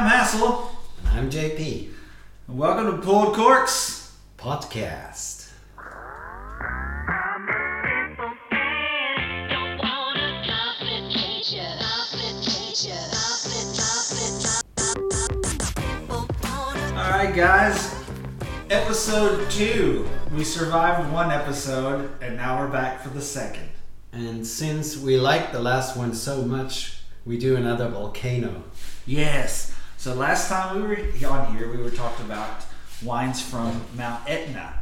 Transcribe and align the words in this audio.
I'm 0.00 0.08
Hassel. 0.08 0.70
And 1.04 1.08
I'm 1.08 1.30
JP. 1.30 1.90
And 2.48 2.56
welcome 2.56 2.86
to 2.86 3.06
Pulled 3.06 3.34
Corks 3.34 4.16
Podcast. 4.38 5.50
Alright, 16.96 17.36
guys. 17.36 17.94
Episode 18.70 19.50
two. 19.50 20.08
We 20.32 20.44
survived 20.44 21.12
one 21.12 21.30
episode, 21.30 22.10
and 22.22 22.36
now 22.38 22.58
we're 22.58 22.72
back 22.72 23.02
for 23.02 23.10
the 23.10 23.20
second. 23.20 23.68
And 24.12 24.46
since 24.46 24.96
we 24.96 25.18
liked 25.18 25.52
the 25.52 25.60
last 25.60 25.94
one 25.94 26.14
so 26.14 26.40
much, 26.40 27.02
we 27.26 27.36
do 27.36 27.54
another 27.54 27.90
volcano. 27.90 28.64
Yes. 29.04 29.74
So 30.00 30.14
last 30.14 30.48
time 30.48 30.76
we 30.76 30.88
were 30.88 31.28
on 31.28 31.54
here, 31.54 31.70
we 31.70 31.76
were 31.76 31.90
talking 31.90 32.24
about 32.24 32.64
wines 33.04 33.42
from 33.42 33.84
Mount 33.98 34.26
Etna 34.26 34.72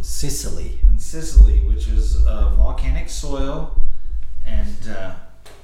Sicily. 0.00 0.80
in 0.88 0.98
Sicily, 0.98 1.60
which 1.60 1.86
is 1.86 2.16
a 2.26 2.52
volcanic 2.56 3.08
soil, 3.08 3.80
and 4.44 4.88
uh, 4.88 5.14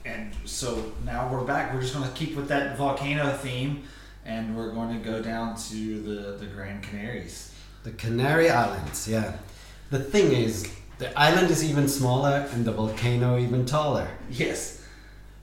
and 0.04 0.32
so 0.44 0.92
now 1.04 1.28
we're 1.28 1.42
back. 1.42 1.74
We're 1.74 1.80
just 1.80 1.92
going 1.92 2.08
to 2.08 2.14
keep 2.14 2.36
with 2.36 2.46
that 2.50 2.78
volcano 2.78 3.36
theme, 3.36 3.82
and 4.24 4.56
we're 4.56 4.70
going 4.70 4.96
to 4.96 5.04
go 5.04 5.20
down 5.20 5.56
to 5.56 6.00
the 6.00 6.36
the 6.36 6.46
Grand 6.46 6.84
Canaries. 6.84 7.52
The 7.82 7.90
Canary 7.90 8.48
Islands, 8.48 9.08
yeah. 9.08 9.38
The 9.90 9.98
thing 9.98 10.30
is, 10.30 10.72
the 10.98 11.10
island 11.18 11.50
is 11.50 11.68
even 11.68 11.88
smaller 11.88 12.46
and 12.52 12.64
the 12.64 12.70
volcano 12.70 13.40
even 13.40 13.66
taller. 13.66 14.08
Yes. 14.30 14.86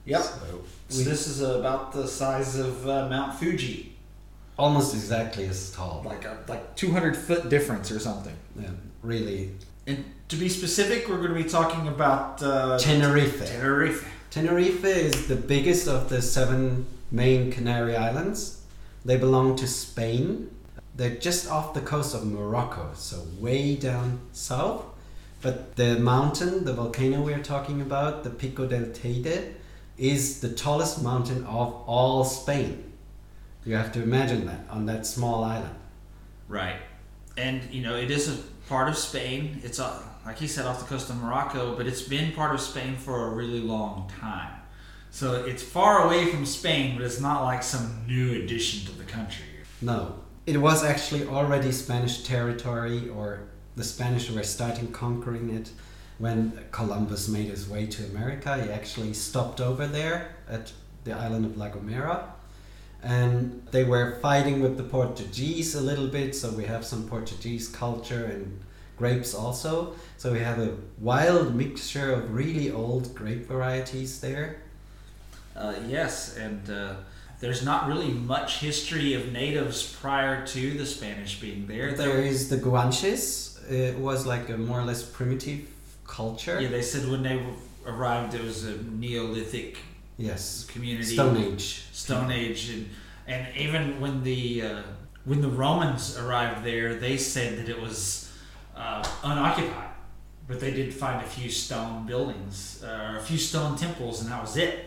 Yep. 0.06 0.22
So 0.22 0.64
So 0.88 0.98
we- 0.98 1.04
this 1.04 1.26
is 1.26 1.40
about 1.40 1.92
the 1.92 2.06
size 2.06 2.56
of 2.56 2.86
uh, 2.88 3.08
Mount 3.08 3.38
Fuji, 3.38 3.96
almost 4.58 4.94
exactly 4.94 5.46
as 5.46 5.70
tall. 5.72 6.02
like 6.04 6.24
a 6.24 6.38
like 6.48 6.76
200 6.76 7.16
foot 7.16 7.48
difference 7.48 7.90
or 7.90 7.98
something. 7.98 8.34
Yeah, 8.60 8.70
really. 9.02 9.50
And 9.86 10.04
to 10.28 10.36
be 10.36 10.48
specific, 10.48 11.08
we're 11.08 11.18
going 11.18 11.34
to 11.36 11.42
be 11.44 11.48
talking 11.48 11.86
about 11.88 12.42
uh, 12.42 12.78
Tenerife. 12.78 13.46
Tenerife. 13.46 14.08
Tenerife 14.30 14.84
is 14.84 15.28
the 15.28 15.36
biggest 15.36 15.86
of 15.88 16.08
the 16.08 16.20
seven 16.20 16.86
main 17.10 17.50
Canary 17.52 17.96
Islands. 17.96 18.62
They 19.04 19.16
belong 19.16 19.56
to 19.56 19.66
Spain. 19.68 20.50
They're 20.96 21.14
just 21.16 21.48
off 21.50 21.74
the 21.74 21.80
coast 21.80 22.14
of 22.14 22.24
Morocco, 22.26 22.90
so 22.94 23.22
way 23.38 23.76
down 23.76 24.18
south. 24.32 24.84
But 25.42 25.76
the 25.76 25.98
mountain, 25.98 26.64
the 26.64 26.72
volcano 26.72 27.20
we're 27.22 27.42
talking 27.42 27.80
about, 27.80 28.24
the 28.24 28.30
Pico 28.30 28.66
del 28.66 28.86
Teide, 28.86 29.52
is 29.98 30.40
the 30.40 30.48
tallest 30.48 31.02
mountain 31.02 31.44
of 31.44 31.74
all 31.86 32.24
Spain. 32.24 32.92
You 33.64 33.74
have 33.74 33.92
to 33.92 34.02
imagine 34.02 34.46
that 34.46 34.60
on 34.70 34.86
that 34.86 35.06
small 35.06 35.42
island. 35.42 35.74
Right. 36.48 36.76
And 37.36 37.62
you 37.72 37.82
know, 37.82 37.96
it 37.96 38.10
is 38.10 38.28
a 38.28 38.36
part 38.68 38.88
of 38.88 38.96
Spain. 38.96 39.60
It's 39.64 39.80
uh, 39.80 40.02
like 40.24 40.38
he 40.38 40.46
said 40.46 40.66
off 40.66 40.78
the 40.78 40.86
coast 40.86 41.10
of 41.10 41.20
Morocco, 41.20 41.76
but 41.76 41.86
it's 41.86 42.02
been 42.02 42.32
part 42.32 42.54
of 42.54 42.60
Spain 42.60 42.96
for 42.96 43.28
a 43.28 43.30
really 43.30 43.60
long 43.60 44.10
time. 44.20 44.52
So 45.10 45.44
it's 45.44 45.62
far 45.62 46.06
away 46.06 46.26
from 46.26 46.44
Spain, 46.44 46.96
but 46.96 47.04
it's 47.04 47.20
not 47.20 47.42
like 47.42 47.62
some 47.62 48.04
new 48.06 48.42
addition 48.42 48.86
to 48.86 48.98
the 48.98 49.04
country. 49.04 49.46
No, 49.80 50.16
it 50.46 50.58
was 50.58 50.84
actually 50.84 51.26
already 51.26 51.72
Spanish 51.72 52.22
territory, 52.22 53.08
or 53.08 53.48
the 53.76 53.84
Spanish 53.84 54.30
were 54.30 54.42
starting 54.42 54.92
conquering 54.92 55.50
it 55.50 55.70
when 56.18 56.58
Columbus 56.70 57.28
made 57.28 57.46
his 57.46 57.68
way 57.68 57.86
to 57.86 58.04
America. 58.04 58.62
He 58.62 58.70
actually 58.70 59.12
stopped 59.12 59.60
over 59.60 59.86
there 59.86 60.34
at 60.48 60.72
the 61.04 61.12
island 61.12 61.44
of 61.44 61.56
La 61.56 61.68
Gomera. 61.68 62.24
And 63.02 63.66
they 63.70 63.84
were 63.84 64.18
fighting 64.20 64.60
with 64.60 64.76
the 64.76 64.82
Portuguese 64.82 65.74
a 65.74 65.80
little 65.80 66.08
bit, 66.08 66.34
so 66.34 66.50
we 66.50 66.64
have 66.64 66.84
some 66.84 67.06
Portuguese 67.06 67.68
culture 67.68 68.24
and 68.24 68.60
grapes 68.96 69.34
also. 69.34 69.94
So 70.16 70.32
we 70.32 70.40
have 70.40 70.58
a 70.58 70.76
wild 70.98 71.54
mixture 71.54 72.12
of 72.12 72.34
really 72.34 72.70
old 72.70 73.14
grape 73.14 73.46
varieties 73.46 74.20
there. 74.20 74.62
Uh, 75.54 75.74
yes, 75.86 76.36
and 76.36 76.68
uh, 76.68 76.94
there's 77.40 77.64
not 77.64 77.86
really 77.86 78.08
much 78.08 78.58
history 78.58 79.14
of 79.14 79.32
natives 79.32 79.94
prior 80.00 80.46
to 80.46 80.70
the 80.72 80.86
Spanish 80.86 81.40
being 81.40 81.66
there. 81.66 81.92
There 81.92 82.18
is 82.18 82.48
the 82.48 82.56
Guanches. 82.56 83.70
It 83.70 83.98
was 83.98 84.26
like 84.26 84.48
a 84.48 84.56
more 84.56 84.80
or 84.80 84.84
less 84.84 85.02
primitive 85.02 85.68
culture. 86.06 86.60
yeah, 86.60 86.68
they 86.68 86.82
said 86.82 87.08
when 87.10 87.22
they 87.22 87.42
arrived, 87.86 88.34
it 88.34 88.42
was 88.42 88.64
a 88.64 88.76
Neolithic 88.82 89.78
Yes. 90.18 90.64
community. 90.64 91.14
Stone 91.14 91.36
Age. 91.36 91.84
Stone 91.92 92.30
Age, 92.32 92.70
and 92.70 92.88
and 93.28 93.56
even 93.56 94.00
when 94.00 94.22
the 94.22 94.62
uh, 94.62 94.82
when 95.24 95.40
the 95.40 95.48
Romans 95.48 96.16
arrived 96.16 96.64
there, 96.64 96.94
they 96.94 97.16
said 97.18 97.58
that 97.58 97.68
it 97.68 97.80
was 97.80 98.32
uh, 98.76 99.06
unoccupied, 99.24 99.90
but 100.48 100.60
they 100.60 100.70
did 100.70 100.94
find 100.94 101.22
a 101.22 101.26
few 101.28 101.50
stone 101.50 102.06
buildings 102.06 102.82
uh, 102.84 103.12
or 103.12 103.16
a 103.18 103.22
few 103.22 103.36
stone 103.38 103.76
temples, 103.76 104.22
and 104.22 104.30
that 104.30 104.40
was 104.40 104.56
it. 104.56 104.86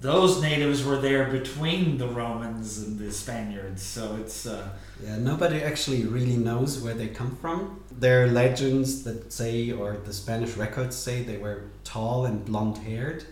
Those 0.00 0.42
natives 0.42 0.84
were 0.84 0.98
there 0.98 1.24
between 1.30 1.98
the 1.98 2.06
Romans 2.06 2.78
and 2.78 2.98
the 2.98 3.10
Spaniards, 3.10 3.82
so 3.82 4.16
it's 4.20 4.46
uh, 4.46 4.68
Yeah, 5.02 5.16
nobody 5.16 5.62
actually 5.62 6.04
really 6.04 6.36
knows 6.36 6.80
where 6.80 6.94
they 6.94 7.08
come 7.08 7.34
from. 7.36 7.80
There 7.90 8.24
are 8.24 8.26
legends 8.26 9.04
that 9.04 9.32
say, 9.32 9.72
or 9.72 9.96
the 9.96 10.12
Spanish 10.12 10.56
records 10.56 10.94
say, 10.96 11.22
they 11.22 11.38
were 11.38 11.64
tall 11.82 12.26
and 12.26 12.44
blonde 12.44 12.78
haired. 12.78 13.24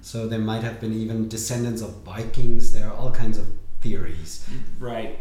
So 0.00 0.26
they 0.26 0.38
might 0.38 0.62
have 0.62 0.80
been 0.80 0.94
even 0.94 1.28
descendants 1.28 1.82
of 1.82 2.02
Vikings. 2.02 2.72
There 2.72 2.88
are 2.88 2.94
all 2.94 3.10
kinds 3.10 3.36
of 3.36 3.46
theories. 3.82 4.48
right, 4.78 5.18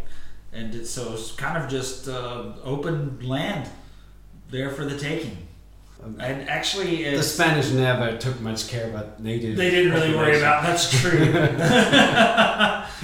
and 0.53 0.73
it, 0.73 0.85
so 0.87 1.13
it's 1.13 1.33
kind 1.33 1.61
of 1.61 1.69
just 1.69 2.07
uh, 2.07 2.53
open 2.63 3.19
land 3.21 3.69
there 4.49 4.69
for 4.69 4.85
the 4.85 4.97
taking. 4.97 5.44
And 6.19 6.49
actually, 6.49 7.15
The 7.15 7.23
Spanish 7.23 7.71
never 7.71 8.17
took 8.17 8.39
much 8.41 8.67
care 8.67 8.89
about 8.89 9.19
native. 9.19 9.57
They 9.57 9.71
didn't 9.71 9.93
really 9.93 10.15
worry 10.15 10.37
about. 10.37 10.63
That's 10.63 10.89
true. 11.01 11.19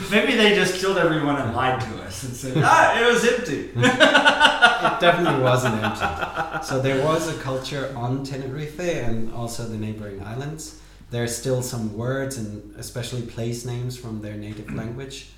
Maybe 0.11 0.35
they 0.35 0.55
just 0.55 0.75
killed 0.79 0.97
everyone 0.97 1.37
and 1.37 1.55
lied 1.55 1.81
to 1.81 2.03
us 2.03 2.23
and 2.23 2.33
said, 2.35 2.53
"Ah, 2.63 2.99
it 2.99 3.11
was 3.11 3.25
empty." 3.27 3.69
it 3.75 4.99
definitely 4.99 5.41
wasn't 5.41 5.75
empty. 5.83 6.65
So 6.65 6.79
there 6.79 7.03
was 7.03 7.27
a 7.27 7.37
culture 7.39 7.91
on 7.95 8.23
Tenerife 8.23 8.79
and 8.79 9.33
also 9.33 9.67
the 9.67 9.77
neighboring 9.77 10.21
islands. 10.23 10.79
There 11.09 11.23
are 11.23 11.27
still 11.27 11.61
some 11.61 11.97
words 11.97 12.37
and 12.37 12.73
especially 12.77 13.23
place 13.23 13.65
names 13.65 13.97
from 13.97 14.21
their 14.21 14.35
native 14.35 14.71
language. 14.81 15.29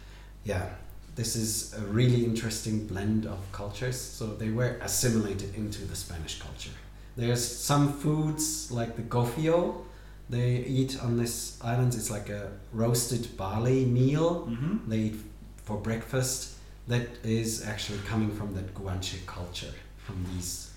Yeah, 0.44 0.70
this 1.16 1.36
is 1.36 1.74
a 1.74 1.82
really 1.82 2.26
interesting 2.26 2.86
blend 2.88 3.26
of 3.26 3.40
cultures. 3.52 4.00
So 4.00 4.28
they 4.28 4.50
were 4.50 4.78
assimilated 4.82 5.56
into 5.56 5.86
the 5.86 5.96
Spanish 5.96 6.40
culture. 6.42 6.72
There's 7.16 7.44
some 7.46 7.94
foods 7.94 8.72
like 8.72 8.96
the 8.96 9.04
gofio 9.04 9.76
they 10.30 10.58
eat 10.66 10.98
on 11.04 11.18
this 11.18 11.60
island. 11.64 11.94
It's 11.94 12.10
like 12.10 12.30
a 12.30 12.50
roasted 12.72 13.38
barley 13.38 13.86
meal 13.86 14.48
Mm-hmm. 14.50 14.90
they 14.90 14.98
eat 14.98 15.16
for 15.64 15.78
breakfast 15.78 16.54
that 16.88 17.08
is 17.24 17.66
actually 17.66 18.00
coming 18.08 18.32
from 18.32 18.54
that 18.56 18.74
Guanche 18.74 19.26
culture, 19.26 19.74
from 19.98 20.26
these 20.34 20.72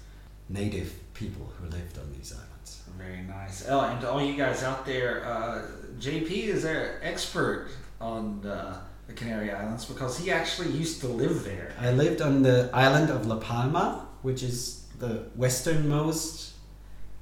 native 0.48 0.92
people 1.14 1.50
who 1.58 1.64
lived 1.69 1.98
on 1.98 2.12
these 2.12 2.32
islands. 2.32 2.82
Very 2.97 3.22
nice. 3.22 3.66
Oh, 3.68 3.80
and 3.80 4.00
to 4.00 4.10
all 4.10 4.22
you 4.22 4.36
guys 4.36 4.62
out 4.62 4.86
there, 4.86 5.24
uh, 5.26 5.62
JP 5.98 6.30
is 6.54 6.64
our 6.64 7.00
expert 7.03 7.68
on 8.00 8.47
uh, 8.47 8.78
the 9.08 9.12
Canary 9.14 9.50
Islands 9.50 9.84
because 9.84 10.16
he 10.18 10.30
actually 10.30 10.70
used 10.70 11.00
to 11.00 11.08
live 11.08 11.42
there. 11.44 11.72
I 11.80 11.91
lived 11.91 12.20
on 12.22 12.42
the 12.42 12.70
island 12.72 13.10
of 13.10 13.26
La 13.26 13.36
Palma, 13.38 14.06
which 14.22 14.42
is 14.44 14.85
the 14.99 15.25
westernmost, 15.34 16.55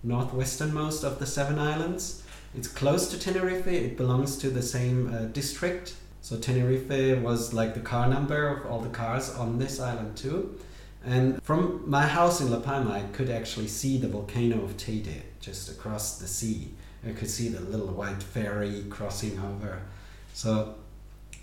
northwesternmost 0.06 1.04
of 1.04 1.18
the 1.18 1.26
seven 1.26 1.58
islands. 1.58 2.22
It's 2.56 2.68
close 2.68 3.10
to 3.10 3.18
Tenerife, 3.18 3.66
it 3.66 3.96
belongs 3.96 4.36
to 4.38 4.50
the 4.50 4.62
same 4.62 5.12
uh, 5.12 5.24
district. 5.26 5.94
So 6.20 6.38
Tenerife 6.38 7.20
was 7.22 7.52
like 7.52 7.74
the 7.74 7.80
car 7.80 8.08
number 8.08 8.48
of 8.48 8.66
all 8.66 8.80
the 8.80 8.88
cars 8.90 9.30
on 9.34 9.58
this 9.58 9.80
island 9.80 10.16
too. 10.16 10.58
And 11.04 11.42
from 11.42 11.82
my 11.88 12.06
house 12.06 12.40
in 12.40 12.50
La 12.50 12.60
Palma, 12.60 12.92
I 12.92 13.02
could 13.12 13.28
actually 13.28 13.68
see 13.68 13.98
the 13.98 14.08
volcano 14.08 14.64
of 14.64 14.76
Teide 14.76 15.22
just 15.40 15.70
across 15.70 16.18
the 16.18 16.26
sea. 16.26 16.70
I 17.06 17.12
could 17.12 17.28
see 17.28 17.48
the 17.48 17.60
little 17.60 17.88
white 17.88 18.22
ferry 18.22 18.84
crossing 18.88 19.38
over. 19.38 19.82
So 20.32 20.76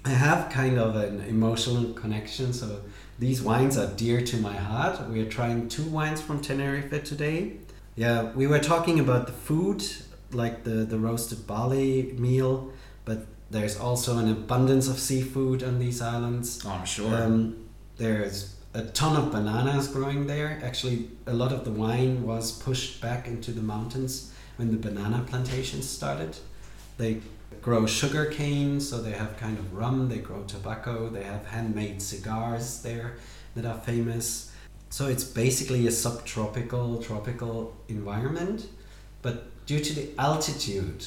I 0.03 0.09
have 0.09 0.49
kind 0.49 0.79
of 0.79 0.95
an 0.95 1.21
emotional 1.21 1.93
connection. 1.93 2.53
So 2.53 2.81
these 3.21 3.39
wines 3.39 3.77
are 3.77 3.85
dear 3.85 4.19
to 4.19 4.37
my 4.37 4.53
heart. 4.53 5.07
We 5.07 5.21
are 5.21 5.29
trying 5.29 5.69
two 5.69 5.83
wines 5.83 6.19
from 6.19 6.41
Tenerife 6.41 7.03
today. 7.03 7.57
Yeah, 7.95 8.31
we 8.31 8.47
were 8.47 8.57
talking 8.57 8.99
about 8.99 9.27
the 9.27 9.31
food, 9.31 9.83
like 10.31 10.63
the, 10.63 10.85
the 10.85 10.97
roasted 10.97 11.45
barley 11.45 12.15
meal, 12.17 12.73
but 13.05 13.27
there's 13.51 13.77
also 13.79 14.17
an 14.17 14.27
abundance 14.27 14.87
of 14.87 14.97
seafood 14.97 15.61
on 15.61 15.77
these 15.77 16.01
islands. 16.01 16.63
Oh, 16.65 16.71
I'm 16.71 16.85
sure. 16.85 17.13
Um, 17.13 17.69
there's 17.97 18.55
a 18.73 18.85
ton 18.85 19.15
of 19.15 19.31
bananas 19.31 19.87
growing 19.87 20.25
there. 20.25 20.59
Actually, 20.63 21.09
a 21.27 21.33
lot 21.33 21.51
of 21.51 21.63
the 21.63 21.71
wine 21.71 22.23
was 22.25 22.51
pushed 22.51 23.01
back 23.01 23.27
into 23.27 23.51
the 23.51 23.61
mountains 23.61 24.33
when 24.55 24.71
the 24.71 24.77
banana 24.77 25.23
plantations 25.27 25.87
started. 25.87 26.37
They 26.97 27.21
grow 27.61 27.85
sugar 27.85 28.25
cane, 28.25 28.79
so 28.79 29.01
they 29.01 29.11
have 29.11 29.37
kind 29.37 29.57
of 29.57 29.73
rum, 29.73 30.09
they 30.09 30.17
grow 30.17 30.43
tobacco, 30.43 31.09
they 31.09 31.23
have 31.23 31.45
handmade 31.45 32.01
cigars 32.01 32.81
there 32.81 33.17
that 33.55 33.65
are 33.65 33.77
famous. 33.79 34.51
So 34.89 35.07
it's 35.07 35.23
basically 35.23 35.87
a 35.87 35.91
subtropical, 35.91 37.01
tropical 37.01 37.75
environment, 37.87 38.67
but 39.21 39.65
due 39.65 39.79
to 39.79 39.93
the 39.93 40.09
altitude, 40.17 41.05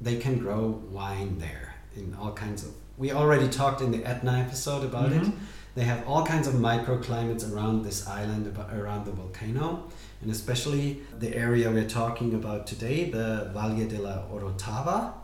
they 0.00 0.16
can 0.16 0.38
grow 0.38 0.82
wine 0.90 1.38
there 1.38 1.74
in 1.96 2.16
all 2.20 2.32
kinds 2.32 2.64
of. 2.64 2.72
We 2.98 3.12
already 3.12 3.48
talked 3.48 3.80
in 3.80 3.90
the 3.90 4.04
Etna 4.04 4.38
episode 4.46 4.84
about 4.84 5.12
it. 5.12 5.22
Mhm. 5.22 5.32
They 5.74 5.84
have 5.84 6.06
all 6.06 6.24
kinds 6.24 6.46
of 6.46 6.54
microclimates 6.54 7.50
around 7.50 7.84
this 7.84 8.06
island, 8.06 8.56
around 8.72 9.06
the 9.06 9.10
volcano, 9.12 9.84
and 10.22 10.30
especially 10.30 11.02
the 11.18 11.34
area 11.34 11.70
we're 11.70 11.88
talking 11.88 12.34
about 12.34 12.66
today, 12.66 13.10
the 13.10 13.50
Valle 13.52 13.86
de 13.86 13.98
la 13.98 14.22
Orotava, 14.32 15.14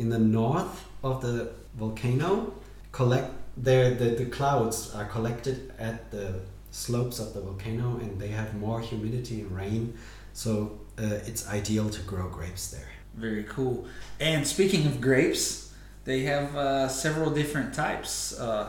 in 0.00 0.08
the 0.08 0.18
north 0.18 0.74
of 1.04 1.20
the 1.20 1.50
volcano. 1.74 2.52
Collect 2.90 3.30
there, 3.56 3.94
the, 3.94 4.10
the 4.22 4.26
clouds 4.26 4.94
are 4.94 5.04
collected 5.04 5.72
at 5.78 6.10
the 6.10 6.40
slopes 6.70 7.18
of 7.18 7.34
the 7.34 7.40
volcano, 7.40 7.98
and 8.00 8.18
they 8.20 8.28
have 8.28 8.54
more 8.54 8.80
humidity 8.80 9.42
and 9.42 9.50
rain, 9.52 9.94
so 10.32 10.78
uh, 10.98 11.28
it's 11.28 11.48
ideal 11.48 11.90
to 11.90 12.00
grow 12.02 12.28
grapes 12.28 12.70
there. 12.70 12.88
Very 13.14 13.44
cool. 13.44 13.86
And 14.18 14.46
speaking 14.46 14.86
of 14.86 15.00
grapes, 15.00 15.72
they 16.04 16.20
have 16.22 16.56
uh, 16.56 16.88
several 16.88 17.30
different 17.30 17.74
types. 17.74 18.38
Uh, 18.38 18.68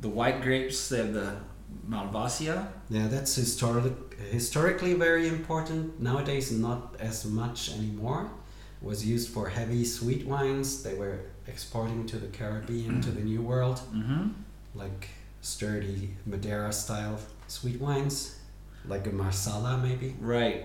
the 0.00 0.08
white 0.08 0.42
grapes, 0.42 0.88
they 0.88 0.98
have 0.98 1.12
the 1.12 1.36
Malvasia. 1.88 2.66
Yeah, 2.90 3.08
that's 3.08 3.34
historic, 3.34 3.92
historically 4.30 4.94
very 4.94 5.28
important. 5.28 6.00
Nowadays, 6.00 6.50
not 6.50 6.96
as 6.98 7.24
much 7.24 7.72
anymore. 7.72 8.30
It 8.82 8.86
was 8.88 9.06
used 9.06 9.28
for 9.30 9.48
heavy 9.48 9.84
sweet 9.84 10.26
wines. 10.26 10.82
They 10.82 10.94
were 10.94 11.20
exporting 11.46 12.04
to 12.06 12.16
the 12.18 12.26
Caribbean, 12.26 13.00
to 13.02 13.10
the 13.10 13.20
New 13.22 13.40
World, 13.42 13.80
Mm-hmm. 13.94 14.28
like 14.74 15.08
sturdy 15.40 16.10
Madeira 16.26 16.72
style 16.72 17.18
sweet 17.48 17.80
wines, 17.80 18.38
like 18.88 19.06
a 19.06 19.10
Marsala 19.10 19.78
maybe. 19.78 20.14
Right. 20.20 20.64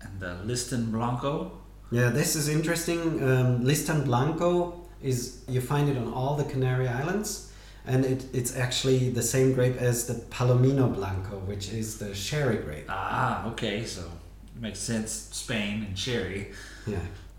And 0.00 0.20
the 0.20 0.36
Listan 0.44 0.92
Blanco. 0.92 1.52
Yeah, 1.90 2.10
this 2.10 2.36
is 2.36 2.48
interesting. 2.48 3.00
Um, 3.22 3.64
Listan 3.64 4.04
Blanco 4.04 4.84
is 5.02 5.42
you 5.48 5.60
find 5.60 5.88
it 5.88 5.96
on 5.96 6.12
all 6.12 6.36
the 6.36 6.44
Canary 6.44 6.86
Islands, 6.86 7.50
and 7.86 8.04
it, 8.04 8.26
it's 8.32 8.54
actually 8.56 9.10
the 9.10 9.22
same 9.22 9.52
grape 9.54 9.76
as 9.76 10.06
the 10.06 10.14
Palomino 10.30 10.92
Blanco, 10.94 11.38
which 11.50 11.72
is 11.72 11.98
the 11.98 12.14
sherry 12.14 12.56
grape. 12.58 12.86
Ah, 12.88 13.46
okay. 13.50 13.84
So 13.84 14.02
makes 14.60 14.78
sense. 14.78 15.10
Spain 15.32 15.84
and 15.88 15.98
sherry. 15.98 16.52
Yeah. 16.86 16.98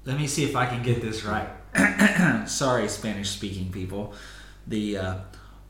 Let 0.09 0.17
me 0.17 0.25
see 0.25 0.43
if 0.43 0.55
I 0.55 0.65
can 0.65 0.81
get 0.81 1.03
this 1.03 1.23
right. 1.23 1.47
Sorry, 2.49 2.87
Spanish 2.87 3.29
speaking 3.29 3.71
people. 3.71 4.13
The 4.65 4.97
uh, 4.97 5.15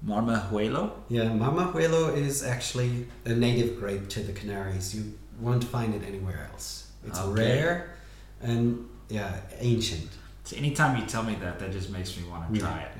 Marmajuelo. 0.06 0.92
Yeah, 1.10 1.26
Mamajuelo 1.26 2.16
is 2.16 2.42
actually 2.42 3.08
a 3.26 3.34
native 3.34 3.78
grape 3.82 4.08
to 4.10 4.22
the 4.22 4.32
Canaries. 4.32 4.96
You 4.96 5.14
won't 5.42 5.66
find 5.66 5.94
it 5.94 6.04
anywhere 6.08 6.48
else. 6.54 6.90
It's 7.06 7.20
Okay. 7.20 7.42
rare 7.42 7.96
and 8.42 8.88
yeah, 9.10 9.42
ancient. 9.60 10.08
So 10.46 10.56
anytime 10.56 10.98
you 10.98 11.06
tell 11.06 11.24
me 11.24 11.36
that, 11.42 11.60
that 11.60 11.74
just 11.74 11.90
makes 11.90 12.16
me 12.18 12.24
want 12.30 12.54
to 12.54 12.60
try 12.62 12.80
it. 12.88 12.92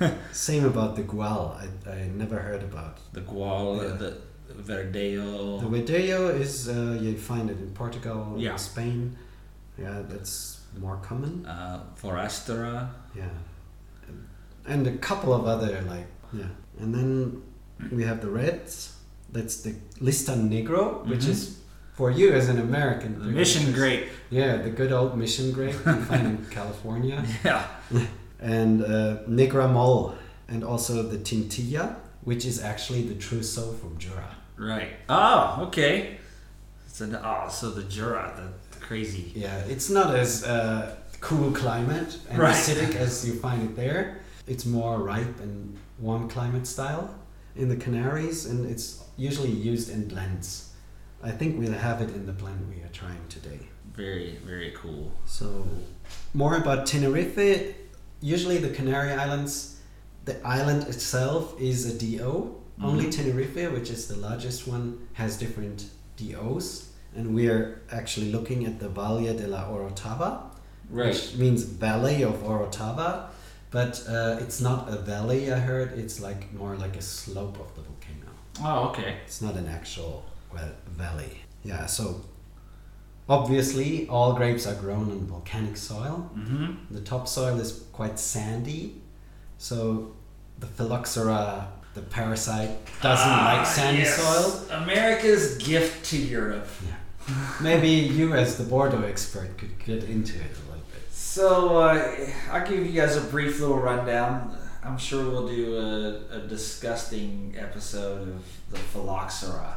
Yeah. 0.00 0.10
Same 0.32 0.66
about 0.66 0.96
the 0.96 1.02
Gual. 1.02 1.56
I, 1.62 1.90
I 1.90 2.08
never 2.14 2.38
heard 2.38 2.62
about. 2.62 2.98
The 3.14 3.22
Gual, 3.22 3.82
Yeah. 3.82 3.96
the 3.96 4.16
Verdello. 4.52 5.60
The 5.62 5.68
Verdello 5.78 6.38
is 6.38 6.68
uh, 6.68 6.98
you 7.00 7.16
find 7.16 7.48
it 7.48 7.56
in 7.58 7.70
Portugal, 7.70 8.34
Yeah. 8.36 8.52
in 8.52 8.58
Spain. 8.58 9.16
Yeah, 9.78 10.02
that's 10.06 10.57
more 10.78 10.96
common. 11.02 11.44
uh, 11.46 11.80
Forastera. 12.00 12.88
Yeah, 13.14 13.24
and 14.66 14.86
a 14.86 14.96
couple 14.98 15.32
of 15.32 15.46
other 15.46 15.82
like 15.88 16.06
yeah, 16.32 16.44
and 16.80 16.94
then 16.94 17.42
we 17.92 18.04
have 18.04 18.20
the 18.20 18.28
reds. 18.30 18.94
That's 19.32 19.60
the 19.62 19.74
Listan 20.00 20.48
Negro, 20.48 21.04
which 21.06 21.20
Mhm. 21.20 21.28
is 21.30 21.58
for 21.94 22.10
you 22.10 22.32
as 22.32 22.48
an 22.48 22.58
American. 22.58 23.18
The 23.18 23.26
Mission 23.26 23.72
Grape. 23.72 24.08
Yeah, 24.30 24.56
the 24.62 24.70
good 24.70 24.92
old 24.92 25.16
Mission 25.18 25.52
grape 25.52 25.74
you 25.86 25.94
find 26.10 26.26
in 26.26 26.46
California, 26.50 27.24
Yeah. 27.44 27.64
and 28.40 28.82
uh, 28.84 29.18
Negra 29.26 29.68
Mole, 29.68 30.14
and 30.48 30.62
also 30.64 31.02
the 31.02 31.18
Tintilla, 31.18 31.96
which 32.22 32.44
is 32.46 32.62
actually 32.62 33.02
the 33.08 33.14
Trousseau 33.16 33.72
from 33.72 33.98
Jura. 33.98 34.30
Right. 34.56 34.92
Oh, 35.08 35.64
okay. 35.66 36.18
So, 36.86 37.06
the, 37.06 37.18
oh, 37.24 37.48
so 37.48 37.70
the 37.70 37.82
Jura, 37.84 38.32
the 38.36 38.48
crazy. 38.92 39.30
Yeah, 39.34 39.58
it's 39.74 39.90
not 39.90 40.14
as 40.16 40.44
uh, 40.44 40.94
cool 41.20 41.50
climate 41.52 42.10
and 42.30 42.38
Right. 42.38 42.54
acidic 42.54 42.94
as 42.96 43.12
you 43.26 43.34
find 43.34 43.60
it 43.68 43.76
there. 43.76 44.02
It's 44.46 44.64
more 44.64 44.96
ripe 45.12 45.36
and 45.40 45.76
warm 45.98 46.26
climate 46.28 46.66
style 46.66 47.06
in 47.54 47.68
the 47.68 47.76
Canaries, 47.76 48.46
and 48.50 48.58
it's 48.72 48.86
usually 49.18 49.50
used 49.72 49.90
in 49.90 50.08
blends. 50.08 50.48
I 51.22 51.32
think 51.38 51.58
we'll 51.58 51.80
have 51.88 52.00
it 52.00 52.10
in 52.18 52.24
the 52.24 52.32
blend 52.32 52.60
we 52.74 52.78
are 52.86 52.92
trying 53.02 53.24
today. 53.28 53.60
Very, 53.94 54.38
very 54.46 54.72
cool. 54.80 55.12
So, 55.26 55.46
more 56.32 56.54
about 56.56 56.86
Tenerife. 56.86 57.74
Usually, 58.22 58.58
the 58.58 58.70
Canary 58.70 59.12
Islands, 59.12 59.52
the 60.24 60.36
island 60.46 60.82
itself 60.84 61.42
is 61.60 61.84
a 61.92 61.94
DO. 62.02 62.54
Only 62.80 63.06
Mhm. 63.06 63.12
Tenerife, 63.16 63.64
which 63.76 63.90
is 63.90 64.06
the 64.06 64.16
largest 64.16 64.66
one, 64.68 64.84
has 65.14 65.36
different 65.36 65.78
DOs. 66.16 66.87
And 67.18 67.34
we 67.34 67.48
are 67.48 67.80
actually 67.90 68.30
looking 68.30 68.64
at 68.64 68.78
the 68.78 68.88
Valle 68.88 69.34
de 69.34 69.46
la 69.48 69.64
Orotava, 69.64 70.42
Right. 70.88 71.08
which 71.12 71.34
means 71.34 71.64
Valley 71.64 72.22
of 72.22 72.36
Orotava. 72.44 73.28
But 73.70 74.02
uh, 74.08 74.36
it's 74.40 74.60
not 74.60 74.88
a 74.88 74.96
valley, 74.96 75.52
I 75.52 75.58
heard. 75.58 75.98
It's 75.98 76.20
like 76.20 76.54
more 76.54 76.76
like 76.76 76.96
a 76.96 77.02
slope 77.02 77.58
of 77.58 77.74
the 77.74 77.82
volcano. 77.82 78.30
Oh, 78.62 78.88
okay. 78.90 79.16
It's 79.24 79.42
not 79.42 79.56
an 79.56 79.66
actual 79.66 80.24
well, 80.54 80.70
valley. 80.86 81.42
Yeah, 81.64 81.86
so 81.86 82.22
obviously 83.28 84.08
all 84.08 84.32
grapes 84.34 84.66
are 84.66 84.76
grown 84.76 85.10
on 85.10 85.26
volcanic 85.26 85.76
soil. 85.76 86.30
Mm-hmm. 86.36 86.94
The 86.94 87.00
topsoil 87.02 87.60
is 87.60 87.84
quite 87.92 88.18
sandy, 88.18 89.02
so 89.58 90.14
the 90.60 90.66
phylloxera, 90.66 91.68
the 91.94 92.00
parasite, 92.02 92.70
doesn't 93.02 93.28
like 93.44 93.66
sandy 93.66 94.04
soil. 94.04 94.62
America's 94.70 95.58
gift 95.58 96.06
to 96.10 96.16
Europe. 96.16 96.68
Maybe 97.60 97.88
you, 97.88 98.34
as 98.34 98.56
the 98.56 98.64
Bordeaux 98.64 99.02
expert, 99.02 99.56
could 99.58 99.78
get 99.84 100.04
into 100.04 100.36
it 100.36 100.50
a 100.50 100.70
little 100.70 100.84
bit. 100.92 101.02
So 101.10 101.78
uh, 101.78 102.30
I'll 102.50 102.66
give 102.66 102.84
you 102.86 102.92
guys 102.92 103.16
a 103.16 103.20
brief 103.20 103.60
little 103.60 103.78
rundown. 103.78 104.56
I'm 104.82 104.98
sure 104.98 105.28
we'll 105.30 105.48
do 105.48 105.76
a, 105.76 106.36
a 106.36 106.40
disgusting 106.46 107.54
episode 107.58 108.28
of 108.28 108.44
the 108.70 108.78
phylloxera, 108.78 109.76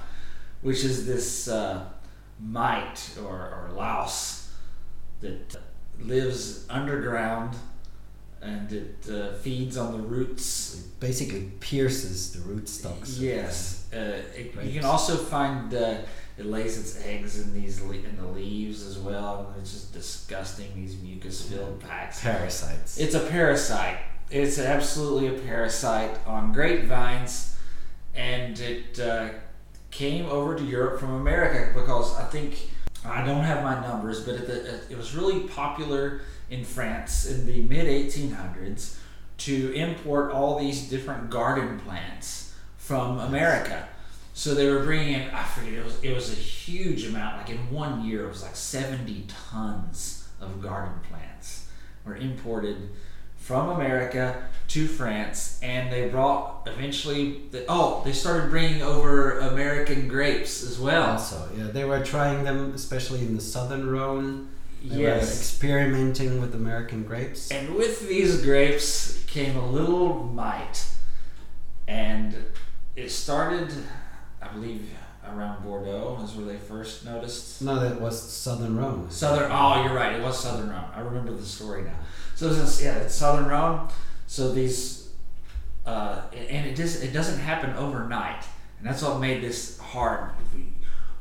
which 0.62 0.84
is 0.84 1.06
this 1.06 1.48
uh, 1.48 1.86
mite 2.40 3.18
or, 3.24 3.36
or 3.36 3.72
louse 3.76 4.50
that 5.22 5.56
lives 6.00 6.66
underground 6.70 7.56
and 8.42 8.72
it 8.74 9.08
uh, 9.12 9.34
feeds 9.34 9.78
on 9.78 9.92
the 9.92 10.00
roots. 10.00 10.80
It 10.80 11.00
basically 11.00 11.52
pierces 11.60 12.34
the 12.34 12.40
rootstocks. 12.40 13.20
Yes, 13.20 13.88
uh, 13.94 14.22
it, 14.36 14.56
you 14.64 14.80
can 14.80 14.86
also 14.86 15.16
find 15.16 15.74
uh, 15.74 15.98
it 16.42 16.48
lays 16.48 16.78
its 16.80 17.06
eggs 17.06 17.40
in 17.40 17.54
these 17.54 17.82
le- 17.82 17.94
in 17.94 18.18
the 18.18 18.26
leaves 18.26 18.86
as 18.86 18.98
well. 18.98 19.54
It's 19.60 19.72
just 19.72 19.94
disgusting. 19.94 20.72
These 20.76 20.98
mucus-filled 20.98 21.82
the 21.82 21.86
packs. 21.86 22.20
Parasites. 22.22 22.98
It's 22.98 23.14
a 23.14 23.20
parasite. 23.20 24.00
It's 24.32 24.58
absolutely 24.58 25.28
a 25.28 25.40
parasite 25.40 26.18
on 26.26 26.52
grapevines, 26.52 27.56
and 28.16 28.60
it 28.60 29.00
uh, 29.00 29.30
came 29.92 30.26
over 30.26 30.56
to 30.56 30.64
Europe 30.64 31.00
from 31.00 31.14
America 31.14 31.72
because 31.80 32.18
I 32.18 32.24
think 32.24 32.72
I 33.06 33.24
don't 33.24 33.44
have 33.44 33.64
my 33.64 33.80
numbers, 33.80 34.22
but 34.22 34.36
it, 34.36 34.50
it, 34.50 34.84
it 34.92 34.98
was 34.98 35.14
really 35.14 35.42
popular 35.42 36.22
in 36.50 36.66
France 36.66 37.28
in 37.28 37.46
the 37.46 37.62
mid 37.64 37.86
1800s 37.86 38.98
to 39.38 39.74
import 39.74 40.32
all 40.32 40.60
these 40.60 40.90
different 40.90 41.30
garden 41.30 41.80
plants 41.80 42.56
from 42.78 43.20
America. 43.20 43.88
So 44.34 44.54
they 44.56 44.70
were 44.70 44.84
bringing 44.84 45.14
in, 45.14 45.30
I 45.30 45.44
forget, 45.44 45.74
it 45.74 45.84
was, 45.86 46.04
it 46.04 46.14
was 46.14 46.32
a 46.32 46.36
huge 46.36 47.06
amount. 47.06 47.38
Like 47.38 47.50
in 47.50 47.70
one 47.70 48.06
year, 48.06 48.26
it 48.26 48.30
was 48.30 48.44
like 48.44 48.56
70 48.56 49.26
tons 49.50 50.28
of 50.40 50.62
garden 50.62 51.00
plants 51.10 51.68
were 52.06 52.16
imported 52.16 52.90
from 53.36 53.70
America 53.70 54.44
to 54.70 54.88
France, 54.88 55.60
and 55.64 55.92
they 55.92 56.08
brought 56.08 56.68
eventually. 56.68 57.42
The, 57.52 57.66
oh, 57.68 58.02
they 58.06 58.14
started 58.14 58.50
bringing 58.50 58.82
over 58.82 59.40
American 59.40 60.08
grapes 60.08 60.64
as 60.64 60.80
well. 60.80 61.12
Also, 61.12 61.50
yeah, 61.58 61.68
they 61.68 61.84
were 61.84 62.04
trying 62.04 62.44
them, 62.44 62.74
especially 62.74 63.20
in 63.20 63.36
the 63.36 63.42
southern 63.42 63.90
Rhone. 63.90 64.50
They 64.84 65.02
Yes, 65.02 65.40
experimenting 65.40 66.40
with 66.42 66.56
American 66.56 67.04
grapes. 67.04 67.52
and 67.52 67.76
with 67.76 68.08
these 68.08 68.42
grapes 68.42 69.24
came 69.28 69.56
a 69.58 69.70
little 69.70 70.24
mite, 70.24 70.86
and 71.88 72.36
it 72.96 73.10
started, 73.10 73.72
I 74.42 74.48
believe, 74.48 74.90
around 75.28 75.64
Bordeaux 75.64 76.20
is 76.24 76.34
where 76.34 76.46
they 76.46 76.58
first 76.58 77.06
noticed. 77.06 77.62
No, 77.62 77.80
that 77.80 78.02
was 78.02 78.20
southern 78.20 78.78
Rhone. 78.78 79.10
Southern. 79.10 79.52
Oh, 79.52 79.84
you're 79.84 79.94
right. 79.94 80.16
It 80.16 80.24
was 80.24 80.40
Southern 80.40 80.70
Rhone. 80.70 80.90
I 80.96 81.02
remember 81.02 81.34
the 81.34 81.46
story 81.46 81.84
now. 81.84 81.96
So 82.36 82.50
it's, 82.50 82.82
yeah, 82.82 82.96
it's 82.96 83.14
Southern 83.14 83.48
Rhone. 83.48 83.88
So 84.28 84.52
these, 84.52 85.10
uh, 85.86 86.22
and 86.34 86.68
it 86.68 86.76
just 86.76 87.04
it 87.04 87.12
doesn't 87.12 87.40
happen 87.40 87.76
overnight, 87.76 88.46
and 88.80 88.88
that's 88.88 89.04
what 89.04 89.20
made 89.20 89.42
this 89.42 89.78
hard. 89.80 90.32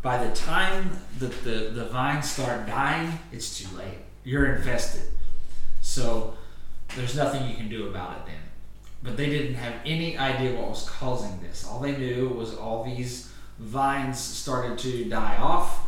By 0.02 0.24
the 0.24 0.34
time 0.34 0.96
that 1.18 1.44
the 1.44 1.70
the 1.74 1.86
vines 1.86 2.30
start 2.30 2.66
dying, 2.66 3.18
it's 3.32 3.58
too 3.58 3.76
late. 3.76 3.98
You're 4.24 4.54
infested. 4.54 5.02
So 5.82 6.34
there's 6.96 7.16
nothing 7.16 7.48
you 7.48 7.56
can 7.56 7.68
do 7.68 7.88
about 7.88 8.18
it 8.18 8.26
then. 8.26 8.49
But 9.02 9.16
they 9.16 9.30
didn't 9.30 9.54
have 9.54 9.74
any 9.86 10.18
idea 10.18 10.54
what 10.54 10.70
was 10.70 10.88
causing 10.88 11.40
this. 11.40 11.66
All 11.66 11.80
they 11.80 11.96
knew 11.96 12.28
was 12.28 12.54
all 12.54 12.84
these 12.84 13.32
vines 13.58 14.18
started 14.18 14.78
to 14.78 15.04
die 15.06 15.36
off 15.36 15.86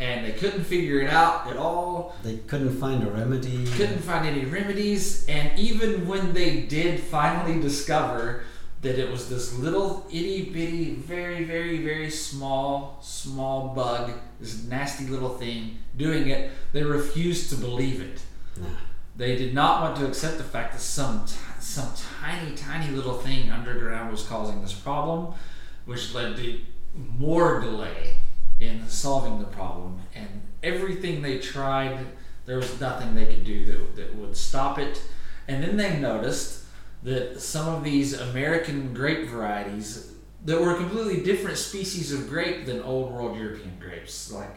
and 0.00 0.26
they 0.26 0.32
couldn't 0.32 0.64
figure 0.64 1.00
it 1.00 1.10
out 1.10 1.46
at 1.48 1.56
all. 1.56 2.14
They 2.22 2.38
couldn't 2.38 2.78
find 2.78 3.02
a 3.06 3.10
remedy. 3.10 3.64
Couldn't 3.76 4.00
find 4.00 4.26
any 4.26 4.44
remedies, 4.44 5.26
and 5.28 5.56
even 5.58 6.06
when 6.08 6.32
they 6.32 6.62
did 6.62 7.00
finally 7.00 7.60
discover 7.60 8.42
that 8.82 8.98
it 8.98 9.10
was 9.10 9.28
this 9.28 9.56
little 9.58 10.04
itty 10.10 10.50
bitty, 10.50 10.94
very, 10.94 11.44
very, 11.44 11.78
very 11.78 12.10
small, 12.10 12.98
small 13.02 13.68
bug, 13.68 14.12
this 14.40 14.64
nasty 14.64 15.06
little 15.06 15.30
thing 15.30 15.78
doing 15.96 16.28
it, 16.28 16.50
they 16.72 16.82
refused 16.82 17.48
to 17.50 17.56
believe 17.56 18.00
it. 18.00 18.20
Nah. 18.60 18.66
They 19.16 19.36
did 19.36 19.54
not 19.54 19.80
want 19.80 19.96
to 19.96 20.06
accept 20.06 20.38
the 20.38 20.44
fact 20.44 20.72
that 20.72 20.80
some 20.80 21.24
some 21.64 21.90
tiny, 22.20 22.54
tiny 22.54 22.94
little 22.94 23.14
thing 23.14 23.50
underground 23.50 24.10
was 24.10 24.22
causing 24.24 24.60
this 24.60 24.74
problem, 24.74 25.34
which 25.86 26.14
led 26.14 26.36
to 26.36 26.60
more 26.94 27.60
delay 27.60 28.16
in 28.60 28.86
solving 28.88 29.38
the 29.38 29.46
problem. 29.46 29.98
And 30.14 30.42
everything 30.62 31.22
they 31.22 31.38
tried, 31.38 32.06
there 32.44 32.58
was 32.58 32.78
nothing 32.80 33.14
they 33.14 33.24
could 33.24 33.44
do 33.44 33.64
that, 33.64 33.96
that 33.96 34.14
would 34.16 34.36
stop 34.36 34.78
it. 34.78 35.02
And 35.48 35.62
then 35.62 35.78
they 35.78 35.98
noticed 35.98 36.64
that 37.02 37.40
some 37.40 37.74
of 37.74 37.82
these 37.82 38.18
American 38.20 38.92
grape 38.92 39.28
varieties 39.28 40.12
that 40.44 40.60
were 40.60 40.74
completely 40.74 41.22
different 41.22 41.56
species 41.56 42.12
of 42.12 42.28
grape 42.28 42.66
than 42.66 42.82
old 42.82 43.10
world 43.10 43.38
European 43.38 43.78
grapes, 43.80 44.30
like 44.30 44.50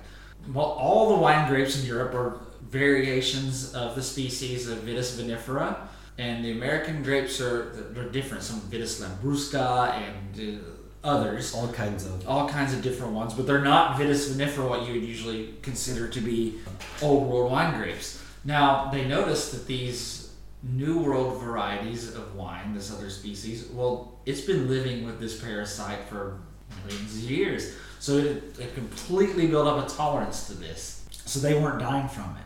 all 0.54 1.16
the 1.16 1.22
wine 1.22 1.50
grapes 1.50 1.80
in 1.80 1.86
Europe 1.86 2.14
are 2.14 2.40
variations 2.70 3.74
of 3.74 3.96
the 3.96 4.04
species 4.04 4.68
of 4.68 4.80
Vitis 4.80 5.18
vinifera, 5.18 5.87
and 6.18 6.44
the 6.44 6.52
American 6.52 7.04
grapes 7.04 7.40
are 7.40 7.72
they're 7.94 8.10
different. 8.10 8.44
Some 8.44 8.62
Vitis 8.62 9.02
labrusca 9.02 9.94
and 9.94 10.60
uh, 10.60 10.64
others, 11.04 11.54
All 11.54 11.68
kinds 11.68 12.06
of. 12.06 12.28
all 12.28 12.50
kinds 12.50 12.74
of 12.74 12.82
different 12.82 13.14
ones, 13.14 13.34
but 13.34 13.46
they're 13.46 13.62
not 13.64 13.98
Vitis 14.00 14.30
vinifera, 14.32 14.68
what 14.68 14.88
you 14.88 14.94
would 14.94 15.04
usually 15.04 15.54
consider 15.62 16.08
to 16.08 16.20
be 16.20 16.56
old 17.02 17.28
world 17.30 17.52
wine 17.52 17.78
grapes. 17.78 18.24
Now 18.44 18.90
they 18.92 19.06
noticed 19.06 19.52
that 19.52 19.68
these 19.68 20.34
new 20.64 21.00
world 21.00 21.42
varieties 21.42 22.14
of 22.16 22.36
wine, 22.36 22.74
this 22.74 22.92
other 22.92 23.10
species, 23.10 23.68
well, 23.72 24.20
it's 24.26 24.42
been 24.42 24.68
living 24.68 25.06
with 25.06 25.20
this 25.20 25.40
parasite 25.40 26.00
for 26.10 26.40
millions 26.86 27.16
of 27.16 27.30
years. 27.30 27.76
So 28.00 28.18
it, 28.18 28.60
it 28.60 28.74
completely 28.76 29.48
built 29.48 29.68
up 29.68 29.86
a 29.86 29.90
tolerance 29.90 30.48
to 30.48 30.54
this. 30.54 31.06
So 31.12 31.40
they 31.40 31.54
weren't 31.54 31.80
dying 31.80 32.08
from 32.08 32.36
it. 32.38 32.44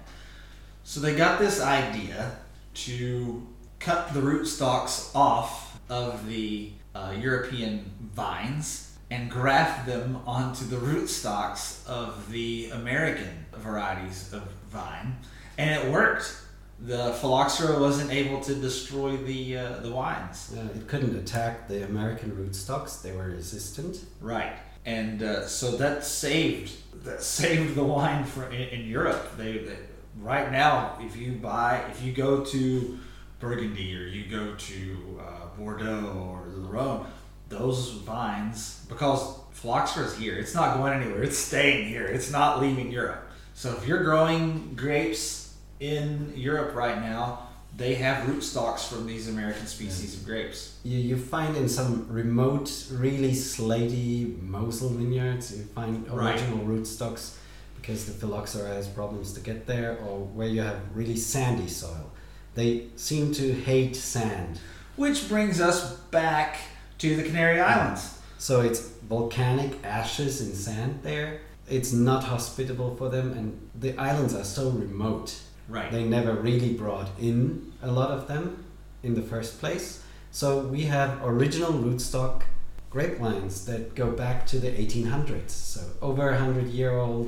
So 0.83 0.99
they 0.99 1.15
got 1.15 1.39
this 1.39 1.61
idea 1.61 2.31
to 2.73 3.47
cut 3.81 4.13
the 4.13 4.21
rootstocks 4.21 5.13
off 5.15 5.79
of 5.89 6.27
the 6.27 6.71
uh, 6.93 7.13
European 7.19 7.91
vines 8.13 8.95
and 9.09 9.29
graft 9.29 9.85
them 9.85 10.21
onto 10.25 10.63
the 10.65 10.77
rootstocks 10.77 11.85
of 11.87 12.31
the 12.31 12.69
American 12.71 13.45
varieties 13.53 14.31
of 14.33 14.43
vine, 14.69 15.17
and 15.57 15.69
it 15.69 15.91
worked. 15.91 16.37
The 16.83 17.13
phylloxera 17.21 17.79
wasn't 17.79 18.11
able 18.11 18.41
to 18.41 18.55
destroy 18.55 19.15
the 19.17 19.57
uh, 19.57 19.79
the 19.81 19.91
wines. 19.91 20.51
Yeah, 20.55 20.65
it 20.65 20.87
couldn't 20.87 21.15
attack 21.15 21.67
the 21.67 21.83
American 21.85 22.31
rootstocks. 22.31 23.03
They 23.03 23.11
were 23.11 23.25
resistant. 23.25 24.03
Right, 24.19 24.53
and 24.85 25.21
uh, 25.21 25.45
so 25.47 25.77
that 25.77 26.03
saved 26.03 26.71
that 27.03 27.21
saved 27.21 27.75
the 27.75 27.83
wine 27.83 28.23
for 28.23 28.45
in, 28.45 28.61
in 28.69 28.87
Europe. 28.87 29.37
They, 29.37 29.59
they 29.59 29.77
right 30.21 30.51
now, 30.51 30.97
if 31.01 31.15
you 31.15 31.33
buy, 31.33 31.83
if 31.91 32.01
you 32.01 32.13
go 32.13 32.43
to 32.45 32.97
Burgundy 33.41 33.95
or 33.97 34.07
you 34.07 34.25
go 34.29 34.53
to 34.55 35.19
uh, 35.19 35.47
Bordeaux 35.57 36.13
or 36.29 36.49
the 36.49 36.61
Rhone, 36.61 37.05
those 37.49 37.89
vines 37.91 38.85
because 38.87 39.39
phylloxera 39.51 40.05
is 40.05 40.15
here. 40.15 40.37
It's 40.37 40.55
not 40.55 40.77
going 40.77 40.93
anywhere. 40.93 41.23
It's 41.23 41.37
staying 41.37 41.87
here. 41.89 42.05
It's 42.05 42.31
not 42.31 42.61
leaving 42.61 42.91
Europe. 42.91 43.29
So 43.53 43.75
if 43.75 43.85
you're 43.87 44.03
growing 44.03 44.73
grapes 44.75 45.55
in 45.79 46.31
Europe 46.35 46.75
right 46.75 47.01
now, 47.01 47.47
they 47.75 47.95
have 47.95 48.27
rootstocks 48.27 48.87
from 48.87 49.07
these 49.07 49.27
American 49.27 49.65
species 49.65 50.19
of 50.19 50.25
grapes. 50.25 50.77
You, 50.83 50.99
you 50.99 51.17
find 51.17 51.55
in 51.55 51.67
some 51.69 52.05
remote, 52.09 52.69
really 52.91 53.31
slaty 53.31 54.41
Mosel 54.41 54.89
vineyards, 54.89 55.57
you 55.57 55.63
find 55.63 56.07
Right. 56.09 56.35
original 56.35 56.59
rootstocks 56.65 57.37
because 57.79 58.05
the 58.05 58.11
phylloxera 58.11 58.67
has 58.67 58.87
problems 58.87 59.33
to 59.33 59.39
get 59.39 59.65
there, 59.65 59.97
or 60.05 60.19
where 60.19 60.47
you 60.47 60.61
have 60.61 60.79
really 60.93 61.15
sandy 61.15 61.67
soil. 61.67 62.10
They 62.55 62.87
seem 62.95 63.33
to 63.35 63.53
hate 63.53 63.95
sand. 63.95 64.59
Which 64.95 65.29
brings 65.29 65.61
us 65.61 65.95
back 66.11 66.57
to 66.99 67.15
the 67.15 67.23
Canary 67.23 67.57
mm. 67.57 67.63
Islands. 67.63 68.19
So 68.37 68.61
it's 68.61 68.79
volcanic 68.79 69.83
ashes 69.83 70.41
and 70.41 70.53
sand 70.53 70.99
there. 71.03 71.41
It's 71.69 71.93
not 71.93 72.25
hospitable 72.25 72.95
for 72.95 73.09
them, 73.09 73.31
and 73.33 73.69
the 73.79 73.97
islands 73.97 74.35
are 74.35 74.43
so 74.43 74.69
remote. 74.69 75.39
Right. 75.69 75.91
They 75.91 76.03
never 76.03 76.33
really 76.33 76.73
brought 76.73 77.09
in 77.19 77.71
a 77.81 77.91
lot 77.91 78.11
of 78.11 78.27
them 78.27 78.65
in 79.03 79.15
the 79.15 79.21
first 79.21 79.59
place. 79.59 80.03
So 80.31 80.59
we 80.59 80.83
have 80.83 81.19
original 81.23 81.71
rootstock 81.71 82.43
grapevines 82.89 83.65
that 83.65 83.95
go 83.95 84.11
back 84.11 84.45
to 84.47 84.59
the 84.59 84.69
1800s. 84.69 85.49
So 85.49 85.81
over 86.01 86.29
a 86.29 86.33
100 86.33 86.67
year 86.67 86.97
old, 86.97 87.27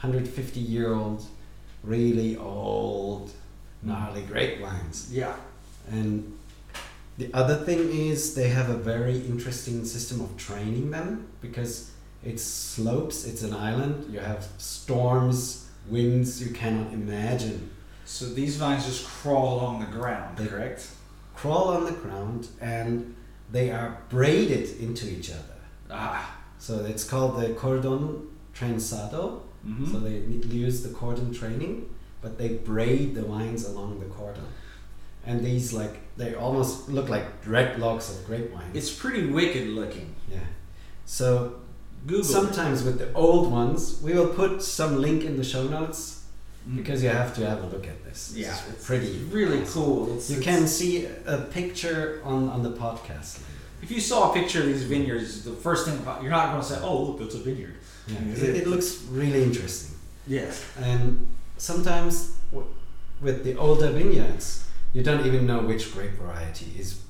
150 0.00 0.60
year 0.60 0.94
old, 0.94 1.24
really 1.82 2.36
old, 2.36 3.32
gnarly 3.82 4.22
grape 4.22 4.60
wines. 4.60 5.08
Yeah. 5.12 5.34
And 5.90 6.36
the 7.18 7.32
other 7.34 7.56
thing 7.56 7.90
is 7.90 8.34
they 8.34 8.48
have 8.48 8.70
a 8.70 8.76
very 8.76 9.18
interesting 9.26 9.84
system 9.84 10.20
of 10.20 10.36
training 10.36 10.90
them 10.90 11.26
because 11.40 11.90
it's 12.24 12.42
slopes, 12.42 13.24
it's 13.26 13.42
an 13.42 13.54
island, 13.54 14.12
you 14.12 14.20
have 14.20 14.46
storms, 14.58 15.68
winds 15.88 16.42
you 16.42 16.52
cannot 16.52 16.92
imagine. 16.92 17.70
So 18.04 18.26
these 18.26 18.56
vines 18.56 18.84
just 18.86 19.06
crawl 19.06 19.60
along 19.60 19.80
the 19.80 19.86
ground, 19.98 20.36
They- 20.36 20.46
correct? 20.46 20.88
Crawl 21.34 21.68
on 21.68 21.84
the 21.84 21.92
ground 21.92 22.48
and 22.60 23.14
they 23.50 23.70
are 23.70 23.98
braided 24.10 24.78
into 24.78 25.08
each 25.08 25.30
other. 25.30 25.60
Ah. 25.90 26.36
So 26.58 26.84
it's 26.84 27.04
called 27.04 27.40
the 27.40 27.54
cordon 27.54 28.28
trenzado. 28.54 29.40
Mm-hmm. 29.66 29.92
So 29.92 30.00
they 30.00 30.18
use 30.48 30.82
the 30.82 30.90
cordon 30.90 31.32
training, 31.32 31.88
but 32.22 32.38
they 32.38 32.48
braid 32.48 33.14
the 33.14 33.22
vines 33.22 33.64
along 33.66 34.00
the 34.00 34.06
cordon. 34.06 34.44
And 35.26 35.44
these 35.44 35.72
like 35.72 35.94
they 36.16 36.34
almost 36.34 36.88
look 36.88 37.08
like 37.08 37.42
dreadlocks 37.44 38.10
of 38.10 38.26
grape 38.26 38.50
wine. 38.52 38.70
It's 38.74 38.90
pretty 38.90 39.26
wicked 39.26 39.68
looking. 39.68 40.14
yeah. 40.30 40.38
So 41.06 41.54
Google. 42.06 42.24
sometimes 42.24 42.82
with 42.82 42.98
the 42.98 43.12
old 43.12 43.50
ones, 43.52 44.00
we 44.02 44.14
will 44.14 44.28
put 44.28 44.62
some 44.62 45.00
link 45.00 45.24
in 45.24 45.36
the 45.36 45.44
show 45.44 45.64
notes 45.68 46.24
it. 46.66 46.76
because 46.76 47.02
you 47.02 47.10
have 47.10 47.34
to 47.34 47.46
have 47.46 47.62
a 47.62 47.66
look 47.66 47.86
at 47.86 48.02
this. 48.04 48.32
yeah, 48.34 48.52
It's 48.52 48.68
it's 48.70 48.86
pretty 48.86 49.18
really 49.30 49.60
awesome. 49.62 49.72
cool. 49.82 50.16
It's, 50.16 50.30
You 50.30 50.38
it's- 50.38 50.56
can 50.56 50.66
see 50.66 51.06
a 51.26 51.38
picture 51.38 52.20
on 52.24 52.48
on 52.48 52.62
the 52.62 52.70
podcast. 52.72 53.38
later. 53.38 53.58
If 53.82 53.90
you 53.90 54.00
saw 54.00 54.30
a 54.30 54.32
picture 54.34 54.60
of 54.60 54.66
these 54.66 54.84
vineyards, 54.84 55.42
the 55.44 55.52
first 55.66 55.86
thing 55.86 55.96
you're 56.22 56.30
not 56.40 56.46
going 56.52 56.62
to 56.62 56.68
say, 56.72 56.78
"Oh, 56.82 56.96
look, 57.04 57.18
that's 57.20 57.34
a 57.34 57.38
vineyard." 57.50 57.76
Yeah, 58.08 58.32
it, 58.32 58.42
it- 58.42 58.56
it 58.62 58.66
looks 58.66 58.88
really 59.10 59.42
interesting. 59.42 59.94
Yes. 60.26 60.62
And 60.78 61.26
sometimes 61.60 62.36
w- 62.50 62.68
with 63.20 63.44
the 63.44 63.56
older 63.56 63.90
vineyards, 63.90 64.66
you 64.92 65.02
don't 65.02 65.26
even 65.26 65.46
know 65.46 65.60
which 65.60 65.92
grape 65.92 66.12
variety 66.12 66.72
is 66.78 67.00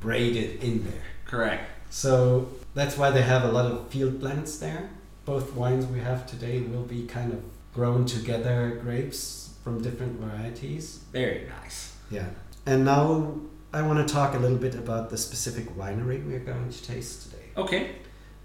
braided 0.00 0.62
in 0.62 0.84
there. 0.84 1.02
Correct. 1.24 1.70
So 1.90 2.48
that's 2.74 2.98
why 2.98 3.10
they 3.10 3.22
have 3.22 3.44
a 3.44 3.52
lot 3.52 3.66
of 3.66 3.88
field 3.88 4.20
blends 4.20 4.58
there. 4.58 4.90
Both 5.24 5.54
wines 5.54 5.86
we 5.86 6.00
have 6.00 6.26
today 6.26 6.60
will 6.60 6.82
be 6.82 7.06
kind 7.06 7.32
of 7.32 7.42
grown 7.74 8.04
together 8.06 8.78
grapes 8.82 9.54
from 9.62 9.82
different 9.82 10.20
varieties. 10.20 11.00
Very 11.12 11.46
nice. 11.60 11.96
Yeah. 12.10 12.26
And 12.66 12.84
now 12.84 13.40
I 13.72 13.82
want 13.82 14.06
to 14.06 14.12
talk 14.12 14.34
a 14.34 14.38
little 14.38 14.58
bit 14.58 14.74
about 14.74 15.10
the 15.10 15.18
specific 15.18 15.76
winery 15.76 16.24
we're 16.24 16.40
going 16.40 16.70
to 16.70 16.82
taste 16.84 17.22
today. 17.30 17.44
Okay. 17.56 17.90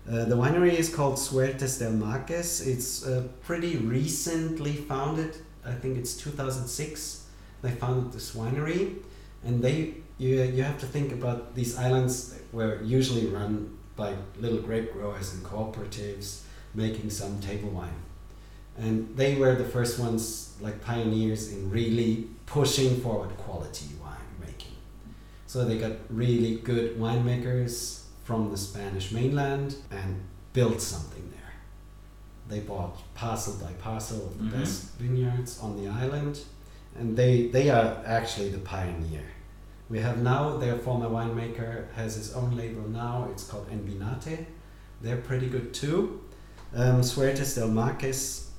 Uh, 0.10 0.26
the 0.26 0.36
winery 0.36 0.74
is 0.74 0.94
called 0.94 1.16
Suertes 1.16 1.80
del 1.80 1.92
Marques. 1.92 2.62
It's 2.66 3.06
uh, 3.06 3.28
pretty 3.44 3.78
recently 3.78 4.74
founded. 4.74 5.38
I 5.64 5.74
think 5.74 5.98
it's 5.98 6.16
2006. 6.16 7.28
They 7.62 7.72
founded 7.72 8.12
this 8.12 8.36
winery, 8.36 8.96
and 9.44 9.62
they 9.62 9.94
you, 10.18 10.42
you 10.42 10.64
have 10.64 10.80
to 10.80 10.86
think 10.86 11.12
about 11.12 11.56
these 11.56 11.78
islands 11.78 12.38
were 12.52 12.82
usually 12.84 13.28
run 13.28 13.78
by 13.96 14.16
little 14.40 14.60
grape 14.60 14.94
growers 14.94 15.34
and 15.34 15.44
cooperatives 15.44 16.42
making 16.74 17.10
some 17.10 17.40
table 17.40 17.70
wine. 17.70 17.94
and 18.78 19.16
they 19.18 19.36
were 19.36 19.56
the 19.56 19.66
first 19.66 20.00
ones, 20.00 20.56
like 20.62 20.82
pioneers, 20.82 21.52
in 21.52 21.70
really 21.70 22.28
pushing 22.46 23.02
forward 23.02 23.36
quality 23.38 23.88
wine 24.02 24.18
making. 24.40 24.76
So 25.46 25.66
they 25.66 25.78
got 25.78 25.94
really 26.10 26.56
good 26.58 26.98
winemakers 26.98 28.01
from 28.24 28.52
the 28.52 28.58
Spanish 28.58 29.12
mainland 29.12 29.76
and 29.92 30.22
built 30.54 30.82
something 30.82 31.30
there. 31.32 31.54
They 32.48 32.60
bought 32.66 32.98
parcel 33.16 33.54
by 33.66 33.72
parcel 33.74 34.18
of 34.28 34.38
the 34.38 34.44
Mhm. 34.46 34.60
best 34.60 34.92
vineyards 35.00 35.60
on 35.60 35.78
the 35.82 35.88
island, 35.90 36.40
and 36.98 37.16
they 37.18 37.48
they 37.48 37.70
are 37.70 38.02
actually 38.06 38.50
the 38.50 38.60
pioneer. 38.60 39.24
We 39.90 40.00
have 40.00 40.22
now 40.22 40.58
their 40.58 40.78
former 40.78 41.10
winemaker 41.10 41.92
has 41.96 42.16
his 42.16 42.34
own 42.34 42.56
label 42.56 42.88
now. 42.88 43.28
It's 43.32 43.44
called 43.44 43.68
Envinate. 43.70 44.46
They're 45.02 45.18
pretty 45.30 45.48
good 45.48 45.74
too. 45.74 46.22
Um, 46.74 47.02
Suertes 47.04 47.56
del 47.56 47.68
Marques, 47.70 48.50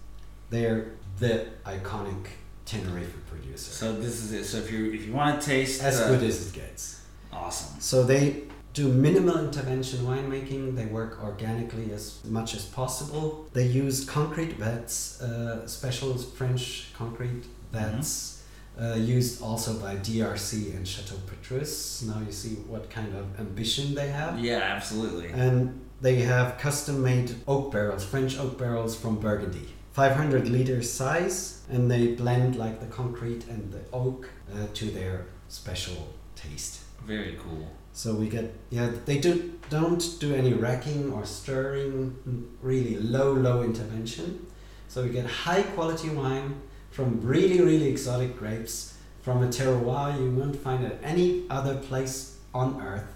they're 0.51 0.93
the 1.19 1.47
iconic 1.65 2.27
Tenerife 2.67 3.15
producer, 3.27 3.71
So 3.73 3.93
this 3.95 4.23
is 4.23 4.33
it. 4.33 4.45
So 4.45 4.59
if 4.59 4.71
you 4.71 4.93
if 4.93 5.07
you 5.07 5.13
want 5.13 5.41
to 5.41 5.47
taste 5.47 5.83
as 5.83 6.01
uh, 6.01 6.09
good 6.09 6.23
as 6.23 6.47
it 6.49 6.53
gets. 6.55 7.01
awesome. 7.33 7.81
So 7.81 8.05
they 8.05 8.45
do 8.75 8.89
minimal 8.89 9.39
intervention 9.39 10.01
winemaking. 10.01 10.77
They 10.77 10.87
work 10.87 11.23
organically 11.23 11.93
as 11.93 12.19
much 12.25 12.55
as 12.55 12.65
possible. 12.65 13.47
They 13.53 13.67
use 13.67 14.05
concrete 14.05 14.55
vats, 14.55 15.21
uh, 15.21 15.67
special 15.67 16.17
French 16.17 16.89
concrete 16.95 17.45
vats, 17.71 18.43
uh, 18.81 18.95
used 18.95 19.43
also 19.43 19.75
by 19.75 19.97
DRC 19.97 20.75
and 20.75 20.89
Chateau 20.89 21.17
Petrus. 21.27 22.03
Now 22.03 22.21
you 22.25 22.33
see 22.33 22.55
what 22.67 22.89
kind 22.89 23.15
of 23.15 23.39
ambition 23.39 23.95
they 23.95 24.09
have. 24.09 24.39
Yeah, 24.39 24.61
absolutely. 24.61 25.29
And 25.29 25.81
they 26.01 26.17
have 26.23 26.59
custom 26.59 27.03
made 27.03 27.35
oak 27.47 27.73
barrels, 27.73 28.05
French 28.05 28.39
oak 28.39 28.59
barrels 28.59 28.97
from 28.97 29.21
Burgundy. 29.21 29.69
500 29.93 30.49
liters 30.49 30.91
size, 30.91 31.61
and 31.71 31.91
they 31.91 32.15
blend 32.15 32.57
like 32.57 32.81
the 32.81 32.87
concrete 32.87 33.47
and 33.49 33.71
the 33.71 33.81
oak 33.93 34.31
uh, 34.51 34.67
to 34.73 34.87
their 34.87 35.27
special 35.49 36.09
taste. 36.35 36.81
Very 37.07 37.39
cool. 37.43 37.69
So 37.93 38.15
we 38.15 38.29
get 38.29 38.55
yeah 38.71 38.91
they 39.05 39.19
do 39.19 39.53
don't 39.71 40.17
do 40.21 40.35
any 40.35 40.53
racking 40.53 41.13
or 41.13 41.25
stirring, 41.25 42.17
really 42.63 42.97
low 42.97 43.33
low 43.33 43.63
intervention. 43.63 44.47
So 44.89 45.03
we 45.03 45.11
get 45.11 45.27
high 45.27 45.63
quality 45.63 46.11
wine 46.11 46.61
from 46.91 47.21
really 47.21 47.61
really 47.61 47.89
exotic 47.89 48.39
grapes 48.39 48.99
from 49.23 49.43
a 49.43 49.47
terroir 49.47 50.19
you 50.19 50.31
won't 50.31 50.57
find 50.57 50.85
at 50.85 50.99
any 51.03 51.45
other 51.49 51.77
place 51.77 52.39
on 52.53 52.81
earth, 52.83 53.07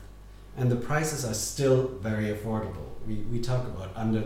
and 0.56 0.70
the 0.70 0.76
prices 0.76 1.24
are 1.24 1.34
still 1.34 1.88
very 2.00 2.26
affordable. 2.26 2.88
We 3.06 3.16
we 3.32 3.40
talk 3.40 3.66
about 3.66 3.90
under 3.96 4.22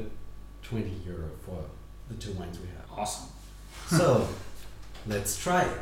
twenty 0.62 0.94
euro 1.06 1.30
for 1.44 1.64
the 2.08 2.14
two 2.16 2.32
wines 2.32 2.58
we 2.58 2.66
have. 2.68 2.98
Awesome. 2.98 3.28
So 3.88 4.28
let's 5.06 5.36
try 5.42 5.62
it. 5.62 5.78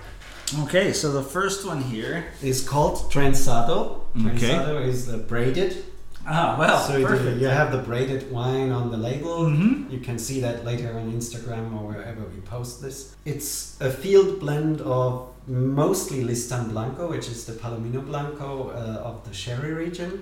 Okay, 0.65 0.93
so 0.93 1.13
the 1.13 1.23
first 1.23 1.67
one 1.67 1.83
here 1.83 2.27
is 2.43 2.67
called 2.67 3.11
Trenzado. 3.13 4.01
Okay. 4.17 4.49
Trenzado 4.49 4.87
is 4.87 5.07
the 5.07 5.19
braided 5.19 5.85
Ah, 6.31 6.57
well, 6.59 6.79
so 6.79 6.99
you, 6.99 7.07
perfect. 7.07 7.41
you 7.41 7.47
have 7.47 7.73
the 7.73 7.79
braided 7.79 8.31
wine 8.31 8.71
on 8.71 8.91
the 8.91 8.99
label. 8.99 9.47
Mhm. 9.47 9.91
You 9.91 9.99
can 9.99 10.19
see 10.19 10.41
that 10.41 10.63
later 10.63 10.93
on 10.99 11.11
Instagram 11.13 11.73
or 11.73 11.89
wherever 11.89 12.21
we 12.35 12.41
post 12.43 12.83
this. 12.83 13.15
It's 13.25 13.77
a 13.81 13.91
field 13.91 14.39
blend 14.41 14.83
of 14.83 15.29
mostly 15.47 16.23
Listan 16.25 16.69
Blanco, 16.71 17.09
which 17.09 17.29
is 17.29 17.45
the 17.47 17.55
Palomino 17.55 18.05
Blanco 18.05 18.69
uh, 18.71 19.09
of 19.09 19.25
the 19.27 19.33
Sherry 19.33 19.73
region. 19.73 20.13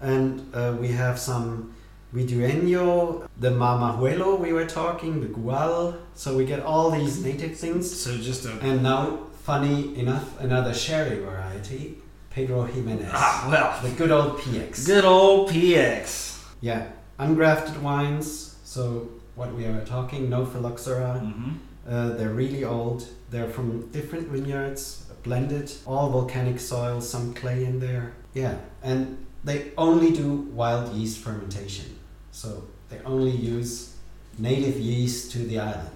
And 0.00 0.48
uh, 0.54 0.74
we 0.80 0.88
have 0.88 1.18
some 1.18 1.74
Vidueño, 2.14 3.26
the 3.38 3.50
Mamajuelo 3.50 4.38
we 4.40 4.52
were 4.54 4.64
talking, 4.66 5.20
the 5.20 5.26
Gual. 5.28 5.96
So 6.14 6.36
we 6.38 6.46
get 6.46 6.60
all 6.60 6.90
these 6.90 7.22
native 7.22 7.56
things. 7.58 7.84
So 8.02 8.16
just 8.16 8.46
a 8.46 8.52
And 8.62 8.82
now, 8.82 9.18
funny 9.48 9.94
enough, 9.98 10.40
another 10.40 10.72
sherry 10.72 11.18
variety, 11.18 11.98
Pedro 12.30 12.66
Ximenez. 12.66 13.10
ah, 13.12 13.46
well, 13.50 13.82
The 13.82 13.94
good 13.96 14.10
old 14.10 14.38
PX. 14.38 14.86
good 14.86 15.04
old 15.04 15.50
PX. 15.50 16.42
Yeah, 16.62 16.86
ungrafted 17.20 17.78
wines. 17.82 18.56
So 18.64 19.08
what 19.34 19.54
we 19.54 19.66
are 19.66 19.84
talking, 19.84 20.30
no 20.30 20.46
phylloxera. 20.46 21.20
Mm-hmm. 21.22 21.50
Uh, 21.86 22.08
they're 22.16 22.30
really 22.30 22.64
old. 22.64 23.06
They're 23.30 23.50
from 23.50 23.88
different 23.92 24.28
vineyards, 24.28 25.04
blended, 25.22 25.70
all 25.86 26.08
volcanic 26.10 26.58
soil, 26.58 27.00
some 27.02 27.34
clay 27.34 27.64
in 27.64 27.78
there. 27.80 28.14
Yeah, 28.32 28.56
and 28.82 29.26
they 29.44 29.72
only 29.76 30.10
do 30.12 30.28
wild 30.54 30.94
yeast 30.94 31.18
fermentation. 31.18 31.98
So 32.32 32.64
they 32.88 32.98
only 33.04 33.30
use 33.30 33.94
native 34.38 34.78
yeast 34.80 35.32
to 35.32 35.38
the 35.40 35.58
island. 35.58 35.90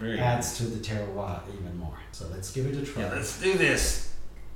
Very 0.00 0.18
Adds 0.18 0.56
to 0.56 0.64
the 0.64 0.78
terroir 0.82 1.40
even 1.52 1.78
more. 1.78 1.98
So 2.12 2.26
let's 2.32 2.50
give 2.50 2.64
it 2.66 2.74
a 2.74 2.84
try. 2.86 3.02
Yeah, 3.02 3.10
let's 3.12 3.38
do 3.38 3.52
this. 3.58 4.14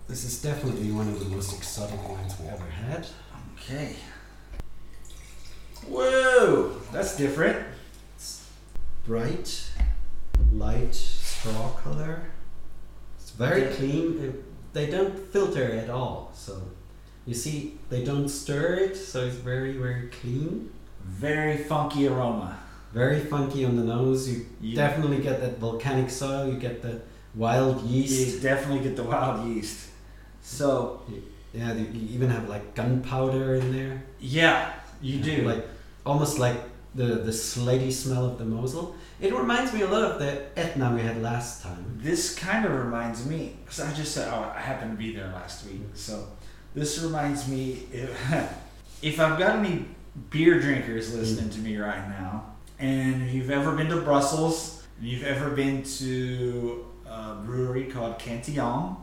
This 0.08 0.24
is 0.24 0.40
definitely 0.42 0.90
one 0.90 1.06
of 1.08 1.18
the 1.18 1.26
most 1.26 1.54
exotic 1.56 2.06
wines 2.08 2.34
we 2.40 2.46
ever 2.48 2.64
had. 2.64 3.06
Okay. 3.54 3.94
Whoa, 5.86 6.80
that's 6.92 7.16
different. 7.16 7.66
bright, 9.06 9.70
light 10.50 10.94
straw 10.94 11.68
color. 11.72 12.22
It's 13.20 13.32
very 13.32 13.64
Yeah. 13.64 13.72
clean. 13.72 14.18
It- 14.24 14.72
they 14.72 14.86
don't 14.86 15.18
filter 15.30 15.72
at 15.72 15.90
all. 15.90 16.32
So 16.34 16.70
you 17.26 17.34
see, 17.34 17.78
they 17.90 18.02
don't 18.02 18.30
stir 18.30 18.76
it, 18.76 18.96
so 18.96 19.26
it's 19.26 19.36
very, 19.36 19.72
very 19.76 20.08
clean. 20.08 20.70
Very 21.04 21.58
funky 21.58 22.08
aroma. 22.08 22.58
Very 22.94 23.20
funky 23.20 23.64
on 23.64 23.74
the 23.76 23.82
nose. 23.82 24.28
You 24.28 24.46
You, 24.60 24.76
definitely 24.76 25.18
get 25.18 25.40
that 25.40 25.58
volcanic 25.58 26.10
soil. 26.10 26.48
You 26.50 26.58
get 26.58 26.80
the 26.80 27.00
wild 27.34 27.82
you 27.82 28.02
yeast. 28.02 28.40
definitely 28.40 28.82
get 28.84 28.94
the 28.96 29.02
wild 29.02 29.48
yeast. 29.48 29.88
So 30.40 31.02
Yeah, 31.52 31.72
you 31.74 31.86
you 31.92 32.14
even 32.16 32.30
have 32.30 32.48
like 32.48 32.74
gunpowder 32.74 33.56
in 33.56 33.72
there. 33.72 34.02
yeah, 34.20 34.72
you 35.02 35.18
do. 35.30 35.36
Like 35.42 35.66
almost 36.06 36.38
like 36.38 36.58
the 36.94 37.06
the 37.28 37.32
slaty 37.32 37.92
smell 37.92 38.24
of 38.30 38.38
the 38.38 38.44
Mosel. 38.44 38.94
It 39.20 39.32
reminds 39.34 39.72
me 39.72 39.82
a 39.82 39.88
lot 39.88 40.04
of 40.10 40.18
the 40.18 40.30
Etna 40.56 40.94
we 40.94 41.02
had 41.02 41.22
last 41.22 41.62
time. 41.62 41.98
This 42.02 42.34
kind 42.34 42.64
of 42.64 42.72
reminds 42.72 43.26
me, 43.26 43.56
because 43.64 43.80
I 43.80 43.92
just 43.92 44.12
said, 44.12 44.28
oh, 44.32 44.52
I 44.54 44.60
happened 44.60 44.92
to 44.92 44.96
be 44.96 45.14
there 45.14 45.28
last 45.28 45.66
week. 45.66 45.80
So 45.94 46.26
this 46.74 46.98
reminds 47.00 47.48
me, 47.48 47.86
if, 47.92 48.10
if 49.02 49.20
I've 49.20 49.38
got 49.38 49.58
any 49.60 49.86
beer 50.30 50.60
drinkers 50.60 51.14
listening 51.14 51.48
mm. 51.48 51.54
to 51.54 51.60
me 51.60 51.76
right 51.76 52.08
now, 52.08 52.53
and 52.84 53.22
if 53.22 53.34
you've 53.34 53.50
ever 53.50 53.72
been 53.72 53.88
to 53.88 54.00
Brussels, 54.02 54.84
and 54.98 55.08
you've 55.08 55.24
ever 55.24 55.50
been 55.50 55.82
to 55.82 56.84
a 57.06 57.34
brewery 57.36 57.84
called 57.84 58.18
Cantillon, 58.18 58.96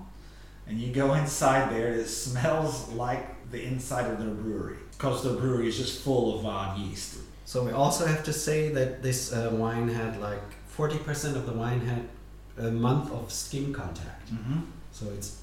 and 0.67 0.79
you 0.79 0.93
go 0.93 1.15
inside 1.15 1.71
there, 1.71 1.93
it 1.93 2.07
smells 2.07 2.89
like 2.89 3.49
the 3.49 3.63
inside 3.63 4.05
of 4.11 4.19
their 4.19 4.29
brewery, 4.29 4.77
because 4.91 5.23
their 5.23 5.33
brewery 5.33 5.67
is 5.67 5.77
just 5.77 6.01
full 6.01 6.37
of 6.37 6.43
wild 6.43 6.77
yeast. 6.79 7.17
So 7.45 7.63
we 7.63 7.71
also 7.71 8.05
have 8.05 8.23
to 8.25 8.33
say 8.33 8.69
that 8.69 9.01
this 9.01 9.33
uh, 9.33 9.49
wine 9.51 9.89
had 9.89 10.21
like 10.21 10.43
40% 10.77 11.35
of 11.35 11.47
the 11.47 11.53
wine 11.53 11.81
had 11.81 12.07
a 12.57 12.71
month 12.71 13.11
of 13.11 13.31
skin 13.31 13.73
contact. 13.73 14.31
Mm-hmm. 14.31 14.59
So 14.91 15.07
it's 15.15 15.41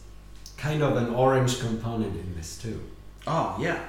kind 0.57 0.83
of 0.83 0.97
an 0.97 1.13
orange 1.13 1.59
component 1.61 2.15
in 2.15 2.37
this 2.37 2.57
too. 2.57 2.81
Oh, 3.27 3.57
yeah. 3.61 3.81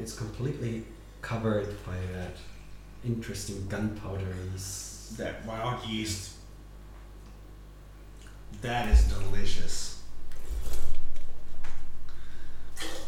It's 0.00 0.14
completely 0.14 0.84
covered 1.22 1.68
by 1.86 1.98
that 2.12 2.36
interesting 3.06 3.56
gunpowdery. 3.68 4.54
s- 4.54 5.14
That 5.16 5.44
wild 5.46 5.84
yeast. 5.86 6.32
That 8.62 8.88
is 8.88 9.04
delicious. 9.04 10.00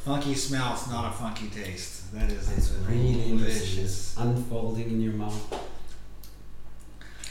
Funky 0.04 0.34
smell, 0.34 0.72
it's 0.74 0.88
not 0.88 1.12
a 1.12 1.16
funky 1.16 1.48
taste. 1.48 2.12
That 2.14 2.30
is 2.30 2.48
It's 2.50 2.70
really 2.88 3.36
delicious. 3.36 4.14
Unfolding 4.16 4.88
in 4.90 5.00
your 5.02 5.12
mouth. 5.14 5.40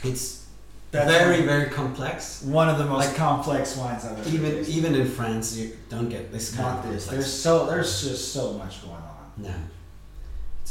It's 0.04 0.44
That's 0.92 1.10
very, 1.10 1.42
very 1.42 1.70
complex. 1.70 2.42
one 2.42 2.68
of 2.68 2.78
the 2.78 2.84
most 2.84 3.08
Like, 3.08 3.16
complex 3.16 3.76
wines 3.76 4.04
I've 4.04 4.18
ever 4.20 4.28
Even 4.28 4.52
tasted. 4.52 4.74
even 4.76 4.94
in 4.94 5.08
France, 5.10 5.56
you 5.56 5.76
don't 5.88 6.08
get 6.08 6.30
this 6.32 6.54
kind 6.54 6.76
Not 6.76 6.84
of 6.86 6.92
this. 6.92 7.04
complex. 7.06 7.24
There's 7.26 7.42
so 7.42 7.66
there's 7.66 8.02
just 8.02 8.32
so 8.32 8.52
much 8.54 8.82
going 8.82 8.94
on. 8.94 9.32
No. 9.38 9.54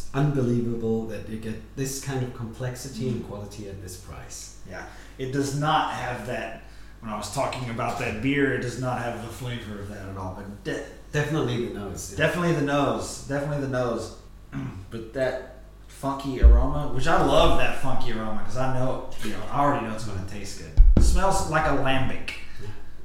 It's 0.08 0.15
unbelievable 0.15 1.08
that 1.08 1.28
you 1.30 1.38
get 1.38 1.76
this 1.76 2.04
kind 2.04 2.24
of 2.24 2.34
complexity 2.36 3.10
and 3.10 3.28
quality 3.28 3.67
at 3.67 3.82
this 3.82 3.98
price. 3.98 4.60
Yeah, 4.70 4.86
it 5.17 5.32
does 5.32 5.60
not 5.60 5.91
have 5.93 6.28
that. 6.28 6.63
When 7.02 7.12
I 7.12 7.17
was 7.17 7.34
talking 7.34 7.70
about 7.70 8.00
that 8.00 8.22
beer, 8.22 8.54
it 8.56 8.62
does 8.62 8.82
not 8.82 9.02
have 9.02 9.22
the 9.22 9.28
flavor 9.32 9.80
of 9.82 9.89
that 9.89 10.10
at 10.10 10.17
all. 10.17 10.34
But 10.36 10.63
de- 10.63 10.84
Definitely 11.12 11.67
the 11.67 11.74
nose. 11.74 12.12
Definitely 12.12 12.54
the 12.54 12.62
nose. 12.63 13.24
Definitely 13.28 13.62
the 13.62 13.72
nose. 13.72 14.15
but 14.91 15.13
that 15.13 15.60
funky 15.88 16.41
aroma, 16.41 16.88
which 16.93 17.08
I 17.08 17.24
love 17.24 17.60
that 17.60 17.80
funky 17.82 18.12
aroma 18.13 18.39
because 18.39 18.58
I 18.58 18.74
know, 18.78 19.10
you 19.24 19.32
know, 19.32 19.41
I 19.52 19.60
already 19.62 19.86
know 19.88 19.93
it's 19.93 20.06
going 20.06 20.24
to 20.24 20.32
taste 20.32 20.60
good. 20.60 20.72
It 20.98 21.02
smells 21.04 21.50
like 21.50 21.65
a 21.65 21.76
lambic, 21.82 22.32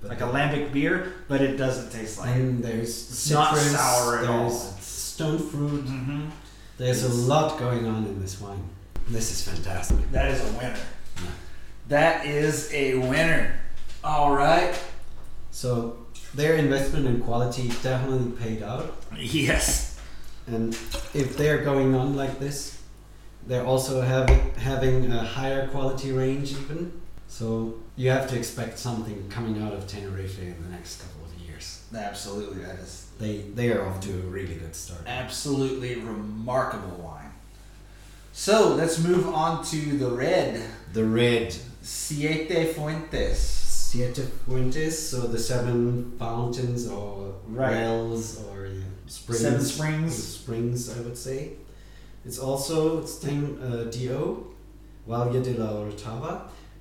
But 0.00 0.10
like 0.10 0.20
a 0.20 0.24
lambic 0.24 0.72
beer, 0.72 1.12
but 1.28 1.40
it 1.40 1.56
doesn't 1.56 1.90
taste 1.92 2.18
like 2.18 2.30
it. 2.30 2.40
and 2.40 2.62
there's 2.64 2.88
It's 3.10 3.30
not 3.30 3.56
sour 3.56 4.18
at 4.20 4.26
all. 4.28 4.50
stone 4.50 5.38
fruit. 5.38 5.84
Mm-hmm. 5.84 6.28
There's 6.82 7.04
a 7.04 7.14
lot 7.14 7.60
going 7.60 7.86
on 7.86 8.04
in 8.06 8.20
this 8.20 8.40
wine. 8.40 8.64
This 9.06 9.30
is 9.30 9.48
fantastic. 9.48 10.10
That 10.10 10.32
is 10.32 10.40
a 10.40 10.58
winner. 10.58 10.76
Yeah. 11.16 11.30
That 11.86 12.26
is 12.26 12.74
a 12.74 12.96
winner. 12.96 13.54
All 14.02 14.34
right. 14.34 14.74
So 15.52 16.04
their 16.34 16.56
investment 16.56 17.06
in 17.06 17.20
quality 17.20 17.68
definitely 17.84 18.32
paid 18.32 18.64
out. 18.64 18.96
Yes. 19.16 20.00
And 20.48 20.74
if 21.14 21.36
they're 21.36 21.62
going 21.62 21.94
on 21.94 22.16
like 22.16 22.40
this, 22.40 22.82
they're 23.46 23.64
also 23.64 24.00
having 24.00 24.50
having 24.54 25.12
a 25.12 25.22
higher 25.22 25.68
quality 25.68 26.10
range 26.10 26.50
even. 26.50 27.00
So 27.28 27.74
you 27.94 28.10
have 28.10 28.28
to 28.30 28.36
expect 28.36 28.76
something 28.76 29.28
coming 29.28 29.62
out 29.62 29.72
of 29.72 29.86
Tenerife 29.86 30.40
in 30.40 30.60
the 30.60 30.70
next 30.70 31.00
couple 31.00 31.26
of 31.26 31.48
years. 31.48 31.84
Absolutely, 31.94 32.64
that 32.64 32.80
is 32.80 33.06
They 33.22 33.36
they 33.58 33.70
are 33.72 33.82
off 33.86 34.00
to 34.06 34.10
a 34.12 34.26
really 34.36 34.56
good 34.62 34.74
start. 34.74 35.02
absolutely 35.06 35.94
remarkable 35.94 36.96
wine. 37.06 37.32
So 38.32 38.74
let's 38.80 38.98
move 38.98 39.24
on 39.28 39.64
to 39.72 39.80
the 40.02 40.10
red. 40.10 40.60
The 40.92 41.04
red 41.04 41.54
Siete 41.82 42.74
Fuentes. 42.74 43.38
Siete 43.38 44.24
Fuentes, 44.44 44.94
so 45.10 45.18
the 45.34 45.38
seven 45.38 46.12
fountains 46.18 46.88
or 46.88 47.34
Right. 47.46 47.72
wells 47.76 48.42
or 48.44 48.66
yeah, 48.66 48.82
springs. 49.06 49.40
Seven 49.42 49.60
springs. 49.74 50.12
Springs, 50.38 50.80
I 50.96 51.00
would 51.02 51.18
say. 51.18 51.38
It's 52.26 52.38
also 52.38 53.02
it's 53.02 53.22
name 53.22 53.44
uh, 53.62 53.84
Do, 53.96 54.46
Valle 55.06 55.40
de 55.42 55.54
la 55.60 55.68
Orotava. 55.80 56.32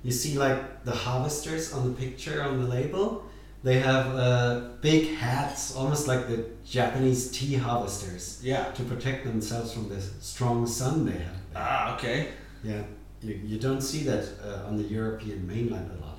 You 0.02 0.12
see 0.12 0.34
like 0.38 0.84
the 0.84 0.96
harvesters 1.04 1.72
on 1.72 1.82
the 1.88 1.94
picture 2.04 2.42
on 2.42 2.60
the 2.62 2.68
label. 2.68 3.24
They 3.62 3.78
have 3.78 4.06
uh, 4.16 4.60
big 4.80 5.14
hats, 5.16 5.76
almost 5.76 6.08
like 6.08 6.26
the 6.28 6.44
Japanese 6.64 7.30
tea 7.30 7.54
harvesters, 7.54 8.40
Yeah. 8.42 8.64
to 8.72 8.82
protect 8.82 9.24
themselves 9.24 9.72
from 9.72 9.88
the 9.88 10.00
strong 10.20 10.66
sun 10.66 11.04
they 11.06 11.12
have. 11.12 11.36
there. 11.52 11.62
Ah, 11.62 11.94
okay. 11.94 12.28
Yeah, 12.64 12.82
you, 13.22 13.34
you 13.44 13.58
don't 13.58 13.80
see 13.80 14.02
that 14.04 14.24
uh, 14.44 14.66
on 14.68 14.76
the 14.76 14.84
European 14.84 15.46
mainland 15.46 15.90
a 15.96 16.00
lot. 16.04 16.18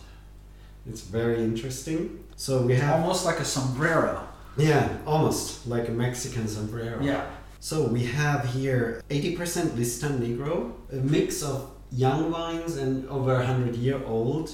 It's 0.89 1.01
very 1.01 1.43
interesting. 1.43 2.23
So 2.35 2.61
we 2.61 2.75
have 2.75 3.01
Almost 3.01 3.25
like 3.25 3.39
a 3.39 3.45
sombrero. 3.45 4.27
yeah, 4.57 4.97
almost 5.05 5.67
like 5.67 5.87
a 5.89 5.91
Mexican 5.91 6.47
sombrero. 6.47 7.01
Yeah. 7.01 7.25
So 7.59 7.87
we 7.87 8.03
have 8.05 8.45
here 8.53 9.01
80% 9.09 9.77
Listan 9.77 10.19
Negro, 10.19 10.73
a 10.91 10.95
mix 10.95 11.41
of 11.43 11.71
young 11.91 12.31
wines 12.31 12.75
and 12.77 13.07
over 13.09 13.33
100 13.35 13.75
year 13.75 14.01
old 14.05 14.49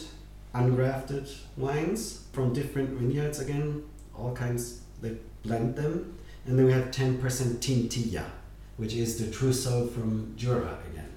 ungrafted 0.53 1.31
wines 1.57 2.25
from 2.33 2.53
different 2.53 2.89
vineyards 2.91 3.39
again, 3.39 3.83
all 4.17 4.33
kinds, 4.33 4.81
they 5.01 5.15
blend 5.43 5.75
them. 5.75 6.17
And 6.45 6.57
then 6.57 6.65
we 6.65 6.71
have 6.71 6.89
10% 6.91 7.19
Tintilla, 7.59 8.25
which 8.77 8.93
is 8.93 9.17
the 9.23 9.31
Trousseau 9.31 9.87
from 9.87 10.33
Jura 10.35 10.77
again. 10.91 11.09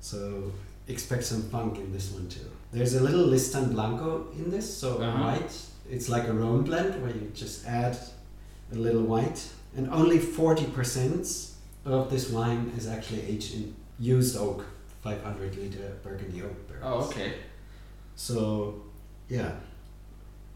So 0.00 0.52
expect 0.88 1.24
some 1.24 1.42
funk 1.50 1.76
in 1.78 1.92
this 1.92 2.10
one 2.10 2.28
too. 2.28 2.48
There's 2.72 2.94
a 2.94 3.00
little 3.02 3.26
Listan 3.26 3.72
Blanco 3.72 4.28
in 4.32 4.50
this, 4.50 4.72
so 4.74 4.98
Uh-huh. 4.98 5.24
white. 5.24 5.52
It's 5.90 6.08
like 6.08 6.28
a 6.28 6.32
Rhone 6.32 6.62
blend 6.62 7.02
where 7.02 7.10
you 7.10 7.30
just 7.34 7.66
add 7.66 7.98
a 8.72 8.76
little 8.76 9.02
white, 9.02 9.48
and 9.76 9.90
only 9.90 10.18
40% 10.18 11.50
of 11.84 12.10
this 12.10 12.30
wine 12.30 12.72
is 12.78 12.86
actually 12.86 13.22
aged 13.22 13.54
in 13.54 13.74
used 13.98 14.36
oak, 14.36 14.64
500 15.02 15.56
liter 15.56 15.96
Burgundy 16.02 16.42
oak 16.42 16.68
barrels. 16.68 17.06
Oh, 17.06 17.08
okay. 17.08 17.34
So, 18.24 18.74
yeah, 19.30 19.52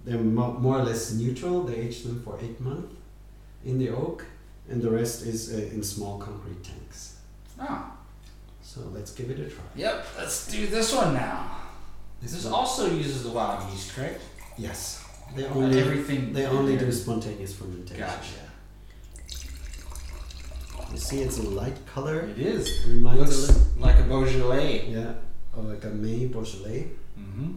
they're 0.04 0.18
mo- 0.18 0.52
more 0.60 0.80
or 0.80 0.84
less 0.84 1.12
neutral. 1.14 1.62
They 1.62 1.76
age 1.76 2.02
them 2.02 2.20
for 2.22 2.38
eight 2.42 2.60
months 2.60 2.94
in 3.64 3.78
the 3.78 3.88
oak, 3.88 4.26
and 4.68 4.82
the 4.82 4.90
rest 4.90 5.22
is 5.22 5.50
uh, 5.54 5.56
in 5.74 5.82
small 5.82 6.18
concrete 6.18 6.62
tanks. 6.62 7.16
Oh. 7.58 7.90
So 8.62 8.80
let's 8.92 9.12
give 9.12 9.30
it 9.30 9.38
a 9.40 9.48
try. 9.48 9.64
Yep. 9.76 10.06
Let's 10.18 10.46
do 10.52 10.66
this 10.66 10.94
one 10.94 11.14
now. 11.14 11.56
This 12.20 12.44
one- 12.44 12.52
also 12.52 12.90
uses 12.90 13.22
the 13.22 13.30
wild 13.30 13.70
yeast, 13.72 13.94
correct? 13.94 14.20
yes, 14.58 15.02
they 15.34 15.46
Uh, 15.46 15.54
only 15.54 15.80
everything. 15.80 16.34
they 16.34 16.44
only 16.46 16.76
do 16.76 16.92
spontaneous 16.92 17.54
fermentation. 17.54 18.06
Gotcha. 18.06 18.42
You 20.92 20.98
see, 20.98 21.22
it's 21.22 21.38
a 21.38 21.42
light 21.60 21.78
color. 21.86 22.20
It 22.32 22.38
is. 22.38 22.86
Reminds 22.86 23.20
a 23.20 23.24
Looks 23.24 23.40
little, 23.48 23.62
like 23.86 23.98
a 24.00 24.02
Beaujolais. 24.02 24.90
yeah, 24.90 25.12
or 25.56 25.62
like 25.72 25.82
a 25.84 25.88
May 26.04 26.26
Beaujolais. 26.26 26.88
Mm-hmm. 27.18 27.52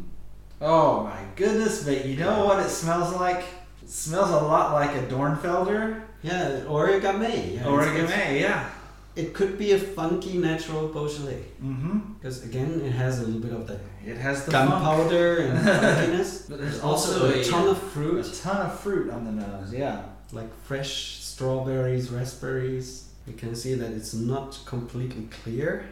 Oh 0.61 1.03
my 1.03 1.19
goodness, 1.35 1.83
but 1.83 2.05
you 2.05 2.17
know 2.17 2.45
what 2.45 2.59
it 2.65 2.69
smells 2.69 3.13
like? 3.15 3.43
It 3.83 3.89
smells 3.89 4.29
a 4.31 4.39
lot 4.45 4.73
like 4.73 4.95
a 4.95 5.03
Dornfelder. 5.07 6.01
Yeah, 6.23 6.63
or 6.67 6.87
Gamay. 6.99 7.55
Yeah, 7.55 7.67
or 7.67 7.81
a 7.81 7.93
it's- 7.93 8.09
it's- 8.11 8.41
yeah. 8.41 8.69
It 9.15 9.33
could 9.33 9.57
be 9.57 9.71
a 9.71 9.79
funky 9.79 10.37
natural 10.37 10.89
Beaujolais 10.89 11.41
Mm-hmm. 11.63 12.13
because 12.19 12.43
again, 12.43 12.81
it 12.85 12.91
has 12.91 13.19
a 13.19 13.23
little 13.25 13.41
bit 13.41 13.51
of 13.51 13.65
that 13.67 13.79
It 14.05 14.15
has 14.17 14.45
the 14.45 14.51
gunpowder 14.51 15.37
and 15.39 15.57
funkiness. 15.67 16.47
But 16.47 16.59
there's 16.61 16.79
also, 16.81 17.25
also 17.25 17.33
a 17.35 17.41
a- 17.41 17.43
ton 17.43 17.67
of 17.67 17.79
fruit. 17.81 18.23
A 18.27 18.41
ton 18.41 18.57
of 18.67 18.79
fruit 18.79 19.09
on 19.11 19.25
the 19.25 19.31
nose, 19.31 19.73
yeah. 19.73 20.03
like 20.33 20.49
fresh 20.65 21.17
strawberries, 21.19 22.11
raspberries. 22.11 23.05
You 23.25 23.33
can 23.33 23.55
see 23.55 23.73
that 23.73 23.89
it's 23.91 24.13
not 24.13 24.59
completely 24.65 25.27
clear. 25.43 25.85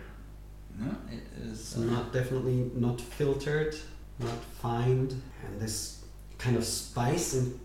No, 0.79 0.87
it 1.11 1.23
is. 1.43 1.51
It's 1.59 1.77
not 1.77 2.11
definitely 2.13 2.69
not 2.75 2.99
filtered, 2.99 3.75
not 4.19 4.43
fined, 4.61 5.21
and 5.45 5.59
this 5.61 6.03
kind 6.37 6.57
of 6.57 6.65
spice 6.65 7.33
and 7.33 7.57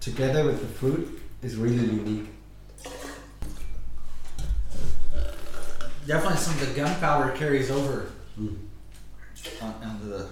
together 0.00 0.44
with 0.44 0.60
the 0.60 0.66
fruit 0.66 1.20
is 1.42 1.56
really 1.56 1.84
unique. 1.86 2.28
Definitely 6.06 6.36
some 6.38 6.54
of 6.54 6.60
the 6.68 6.74
gunpowder 6.80 7.32
carries 7.32 7.70
over 7.70 8.10
Mm. 8.38 8.56
on, 9.62 9.74
onto 9.84 10.08
the. 10.08 10.26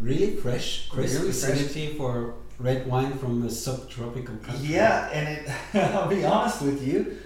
Really 0.00 0.36
fresh, 0.36 0.88
crisp 0.88 1.18
Really 1.18 1.30
acidity 1.30 1.94
for 1.94 2.34
red 2.58 2.86
wine 2.86 3.16
from 3.18 3.42
a 3.44 3.50
subtropical 3.50 4.36
country. 4.36 4.68
Yeah, 4.68 5.08
and 5.12 5.28
it. 5.28 5.50
I'll 5.94 6.08
be 6.08 6.24
honest 6.24 6.62
with 6.62 6.86
you, 6.86 7.16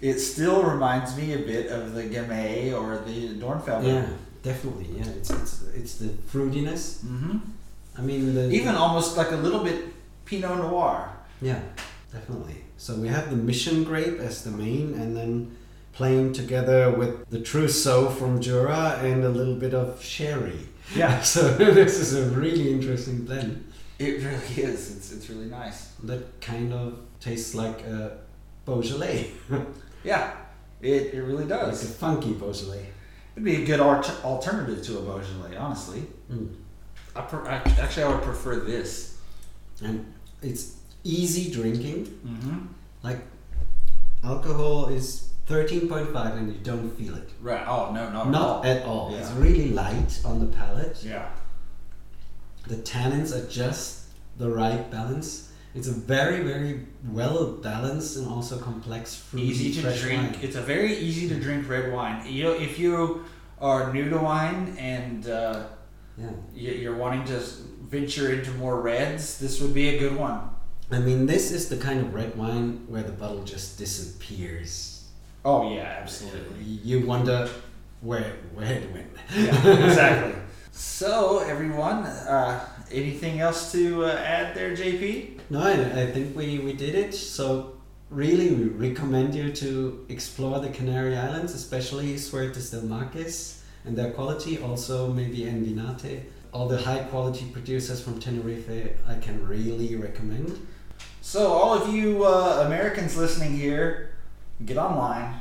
it 0.00 0.18
still 0.20 0.62
reminds 0.62 1.16
me 1.16 1.32
a 1.34 1.38
bit 1.38 1.70
of 1.70 1.94
the 1.94 2.04
Gamay 2.04 2.72
or 2.78 2.98
the 2.98 3.34
Dornfelder. 3.34 3.86
Yeah, 3.86 4.08
definitely. 4.42 4.86
Yeah, 4.96 5.08
it's 5.18 5.30
it's 5.30 5.62
it's 5.74 5.94
the 5.96 6.08
fruitiness. 6.30 7.04
Mm-hmm. 7.04 7.38
I 7.96 8.00
mean, 8.02 8.34
the 8.34 8.48
Even 8.50 8.74
almost 8.76 9.16
like 9.16 9.32
a 9.32 9.36
little 9.36 9.64
bit 9.64 9.84
Pinot 10.24 10.58
Noir. 10.58 11.10
yeah, 11.40 11.60
definitely. 12.12 12.56
So 12.76 12.94
we 12.94 13.08
have 13.08 13.30
the 13.30 13.36
Mission 13.36 13.82
grape 13.82 14.20
as 14.20 14.44
the 14.44 14.50
main, 14.52 14.94
and 14.94 15.16
then 15.16 15.56
playing 15.92 16.32
together 16.32 16.92
with 16.92 17.28
the 17.28 17.40
Trousseau 17.40 18.08
from 18.08 18.40
Jura 18.40 19.00
and 19.02 19.24
a 19.24 19.28
little 19.28 19.56
bit 19.56 19.74
of 19.74 20.00
sherry. 20.02 20.60
Yeah, 20.94 21.20
So 21.34 21.48
this 21.58 21.98
is 21.98 22.14
a 22.14 22.30
really 22.38 22.70
interesting 22.72 23.24
blend. 23.24 23.64
it 23.98 24.22
really 24.22 24.62
is. 24.70 24.96
It's 24.96 25.10
it's 25.12 25.28
really 25.28 25.46
nice. 25.50 25.88
That 26.04 26.40
kind 26.40 26.72
of 26.72 27.00
tastes 27.18 27.52
like 27.56 27.80
a 27.82 28.18
Beaujolais, 28.64 29.30
Yeah, 30.04 30.32
it, 30.80 31.14
it 31.14 31.22
really 31.22 31.46
does. 31.46 31.82
like 31.82 31.90
a 31.90 31.94
funky 31.94 32.32
Beaujolais. 32.32 32.86
It'd 33.34 33.44
be 33.44 33.62
a 33.62 33.66
good 33.66 33.80
art- 33.80 34.24
alternative 34.24 34.82
to 34.84 34.98
a 34.98 35.02
Beaujolais, 35.02 35.56
honestly. 35.56 36.02
Mm. 36.30 36.54
I, 37.16 37.20
I 37.20 37.54
actually 37.80 38.04
I 38.04 38.08
would 38.14 38.22
prefer 38.22 38.56
this. 38.56 39.18
And 39.82 40.12
it's 40.42 40.76
easy 41.04 41.50
drinking. 41.50 42.06
Mm-hmm. 42.26 42.58
Like 43.02 43.18
alcohol 44.24 44.88
is 44.88 45.32
13.5 45.48 46.36
and 46.36 46.52
you 46.52 46.58
don't 46.62 46.90
feel 46.90 47.14
it. 47.16 47.30
Right. 47.40 47.64
Oh 47.66 47.92
no, 47.92 48.10
not, 48.10 48.30
Not 48.30 48.66
at 48.66 48.78
at 48.78 48.86
all. 48.86 49.10
Yeah. 49.10 49.18
It's 49.18 49.30
really 49.32 49.70
light 49.70 50.20
on 50.24 50.40
the 50.40 50.46
palate. 50.46 51.02
Yeah. 51.04 51.28
The 52.66 52.76
tannins 52.76 53.34
are 53.34 53.48
just 53.48 54.04
the 54.36 54.50
right 54.50 54.90
balance. 54.90 55.47
It's 55.78 55.86
a 55.86 55.92
very, 55.92 56.40
very 56.42 56.80
well 57.08 57.52
balanced 57.52 58.16
and 58.16 58.26
also 58.26 58.58
complex 58.58 59.14
fruity 59.14 59.46
Easy 59.46 59.80
to 59.80 59.96
drink. 59.96 60.32
wine. 60.32 60.38
It's 60.42 60.56
a 60.56 60.60
very 60.60 60.96
easy 60.96 61.28
to 61.28 61.36
drink 61.38 61.68
red 61.68 61.92
wine. 61.92 62.26
You 62.26 62.42
know, 62.42 62.52
if 62.52 62.80
you 62.80 63.24
are 63.60 63.92
new 63.92 64.10
to 64.10 64.18
wine 64.18 64.74
and 64.76 65.28
uh, 65.28 65.66
Yeah. 66.18 66.30
you- 66.52 66.72
you're 66.82 66.96
wanting 66.96 67.24
to 67.26 67.38
venture 67.96 68.32
into 68.32 68.50
more 68.58 68.80
reds, 68.82 69.38
this 69.38 69.60
would 69.60 69.72
be 69.72 69.86
a 69.94 69.98
good 70.00 70.16
one. 70.16 70.40
I 70.90 70.98
mean, 70.98 71.26
this 71.26 71.52
is 71.52 71.68
the 71.68 71.76
kind 71.76 72.00
of 72.00 72.12
red 72.12 72.34
wine 72.36 72.68
where 72.88 73.04
the 73.04 73.12
bottle 73.12 73.44
just 73.44 73.78
disappears. 73.78 75.04
Oh 75.44 75.72
yeah, 75.72 76.00
absolutely. 76.02 76.64
You 76.90 77.06
wonder 77.06 77.48
where 78.00 78.32
where 78.56 78.72
it 78.82 78.90
went. 78.92 79.12
Yeah, 79.36 79.86
exactly. 79.86 80.34
So 80.72 81.38
everyone, 81.40 82.04
uh, 82.06 82.60
anything 82.92 83.40
else 83.40 83.72
to 83.72 84.04
uh, 84.04 84.10
add 84.36 84.54
there, 84.54 84.76
JP? 84.76 85.37
No, 85.50 85.60
I, 85.60 86.02
I 86.02 86.06
think 86.10 86.36
we, 86.36 86.58
we 86.58 86.74
did 86.74 86.94
it. 86.94 87.14
So 87.14 87.78
really, 88.10 88.52
we 88.52 88.64
recommend 88.64 89.34
you 89.34 89.52
to 89.52 90.04
explore 90.08 90.60
the 90.60 90.68
Canary 90.68 91.16
Islands, 91.16 91.54
especially 91.54 92.14
Suertes 92.16 92.70
del 92.70 92.82
Marques 92.82 93.62
and 93.84 93.96
their 93.96 94.10
quality. 94.10 94.58
Also, 94.58 95.12
maybe 95.12 95.38
Envinate. 95.38 96.24
All 96.52 96.68
the 96.68 96.78
high 96.78 97.00
quality 97.00 97.46
producers 97.52 98.00
from 98.00 98.20
Tenerife, 98.20 98.98
I 99.06 99.14
can 99.16 99.46
really 99.46 99.96
recommend. 99.96 100.66
So 101.20 101.52
all 101.52 101.74
of 101.74 101.94
you 101.94 102.24
uh, 102.24 102.64
Americans 102.66 103.16
listening 103.16 103.54
here, 103.54 104.14
get 104.64 104.78
online, 104.78 105.34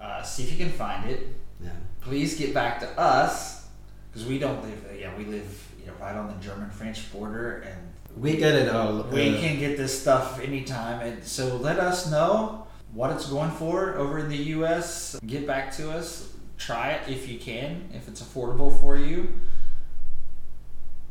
uh, 0.00 0.22
see 0.22 0.44
if 0.44 0.52
you 0.52 0.64
can 0.64 0.72
find 0.72 1.10
it. 1.10 1.28
Yeah. 1.62 1.70
Please 2.00 2.38
get 2.38 2.54
back 2.54 2.78
to 2.80 2.88
us 2.98 3.66
because 4.12 4.26
we 4.26 4.38
don't 4.38 4.62
live. 4.62 4.86
Yeah, 4.98 5.16
we 5.18 5.24
live 5.24 5.68
you 5.80 5.86
know, 5.86 5.94
right 6.00 6.14
on 6.14 6.28
the 6.28 6.34
German-French 6.34 7.12
border, 7.12 7.64
and 7.66 7.89
We 8.16 8.36
get 8.36 8.54
it 8.54 8.68
all. 8.68 9.02
we 9.04 9.36
uh, 9.36 9.40
can 9.40 9.58
get 9.58 9.76
this 9.76 10.00
stuff 10.00 10.40
anytime. 10.40 11.00
And 11.00 11.24
so 11.24 11.56
let 11.56 11.78
us 11.78 12.10
know 12.10 12.66
what 12.92 13.10
it's 13.12 13.26
going 13.28 13.50
for 13.52 13.96
over 13.96 14.18
in 14.18 14.28
the 14.28 14.36
U.S. 14.58 15.18
Get 15.26 15.46
back 15.46 15.72
to 15.76 15.90
us. 15.92 16.32
Try 16.58 16.90
it 16.92 17.08
if 17.08 17.28
you 17.28 17.38
can, 17.38 17.88
if 17.94 18.08
it's 18.08 18.20
affordable 18.22 18.78
for 18.80 18.96
you. 18.96 19.32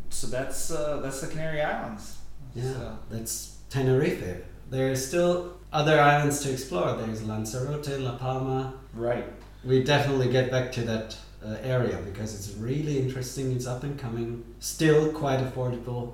So 0.10 0.28
that's 0.28 0.72
uh, 0.72 1.00
that's 1.02 1.22
the 1.22 1.28
Canary 1.28 1.62
Islands. 1.62 2.18
Yeah, 2.56 2.74
So- 2.74 3.00
that's 3.10 3.58
Tenerife. 3.70 4.44
There's 4.70 5.06
still 5.08 5.54
other 5.74 6.00
islands 6.00 6.42
to 6.42 6.52
explore. 6.52 6.94
There's 6.96 7.24
Lanzarote, 7.24 8.00
La 8.00 8.18
Palma. 8.18 8.74
right. 8.94 9.26
We 9.66 9.84
definitely 9.84 10.32
get 10.32 10.50
back 10.52 10.72
to 10.74 10.82
that 10.84 11.18
uh, 11.46 11.58
area 11.64 11.98
because 12.06 12.34
it's 12.34 12.56
really 12.58 12.98
interesting. 12.98 13.52
It's 13.52 13.68
up 13.68 13.84
and 13.84 14.00
coming. 14.00 14.44
Still 14.60 15.12
quite 15.12 15.40
affordable. 15.40 16.14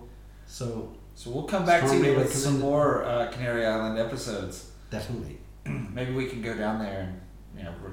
So 0.56 0.94
So 1.16 1.32
we'll 1.32 1.44
come 1.44 1.66
back 1.66 1.86
to 1.86 1.98
you 1.98 2.16
with 2.16 2.34
some 2.34 2.62
more 2.62 3.04
uh, 3.04 3.30
Canary 3.30 3.66
Island 3.66 4.00
episodes. 4.00 4.72
definitely. 4.90 5.38
Maybe 5.66 6.14
we 6.14 6.28
can 6.28 6.42
go 6.42 6.54
down 6.56 6.80
there 6.80 7.02
and 7.02 7.20
you 7.58 7.64
know 7.66 7.74
re- 7.84 7.92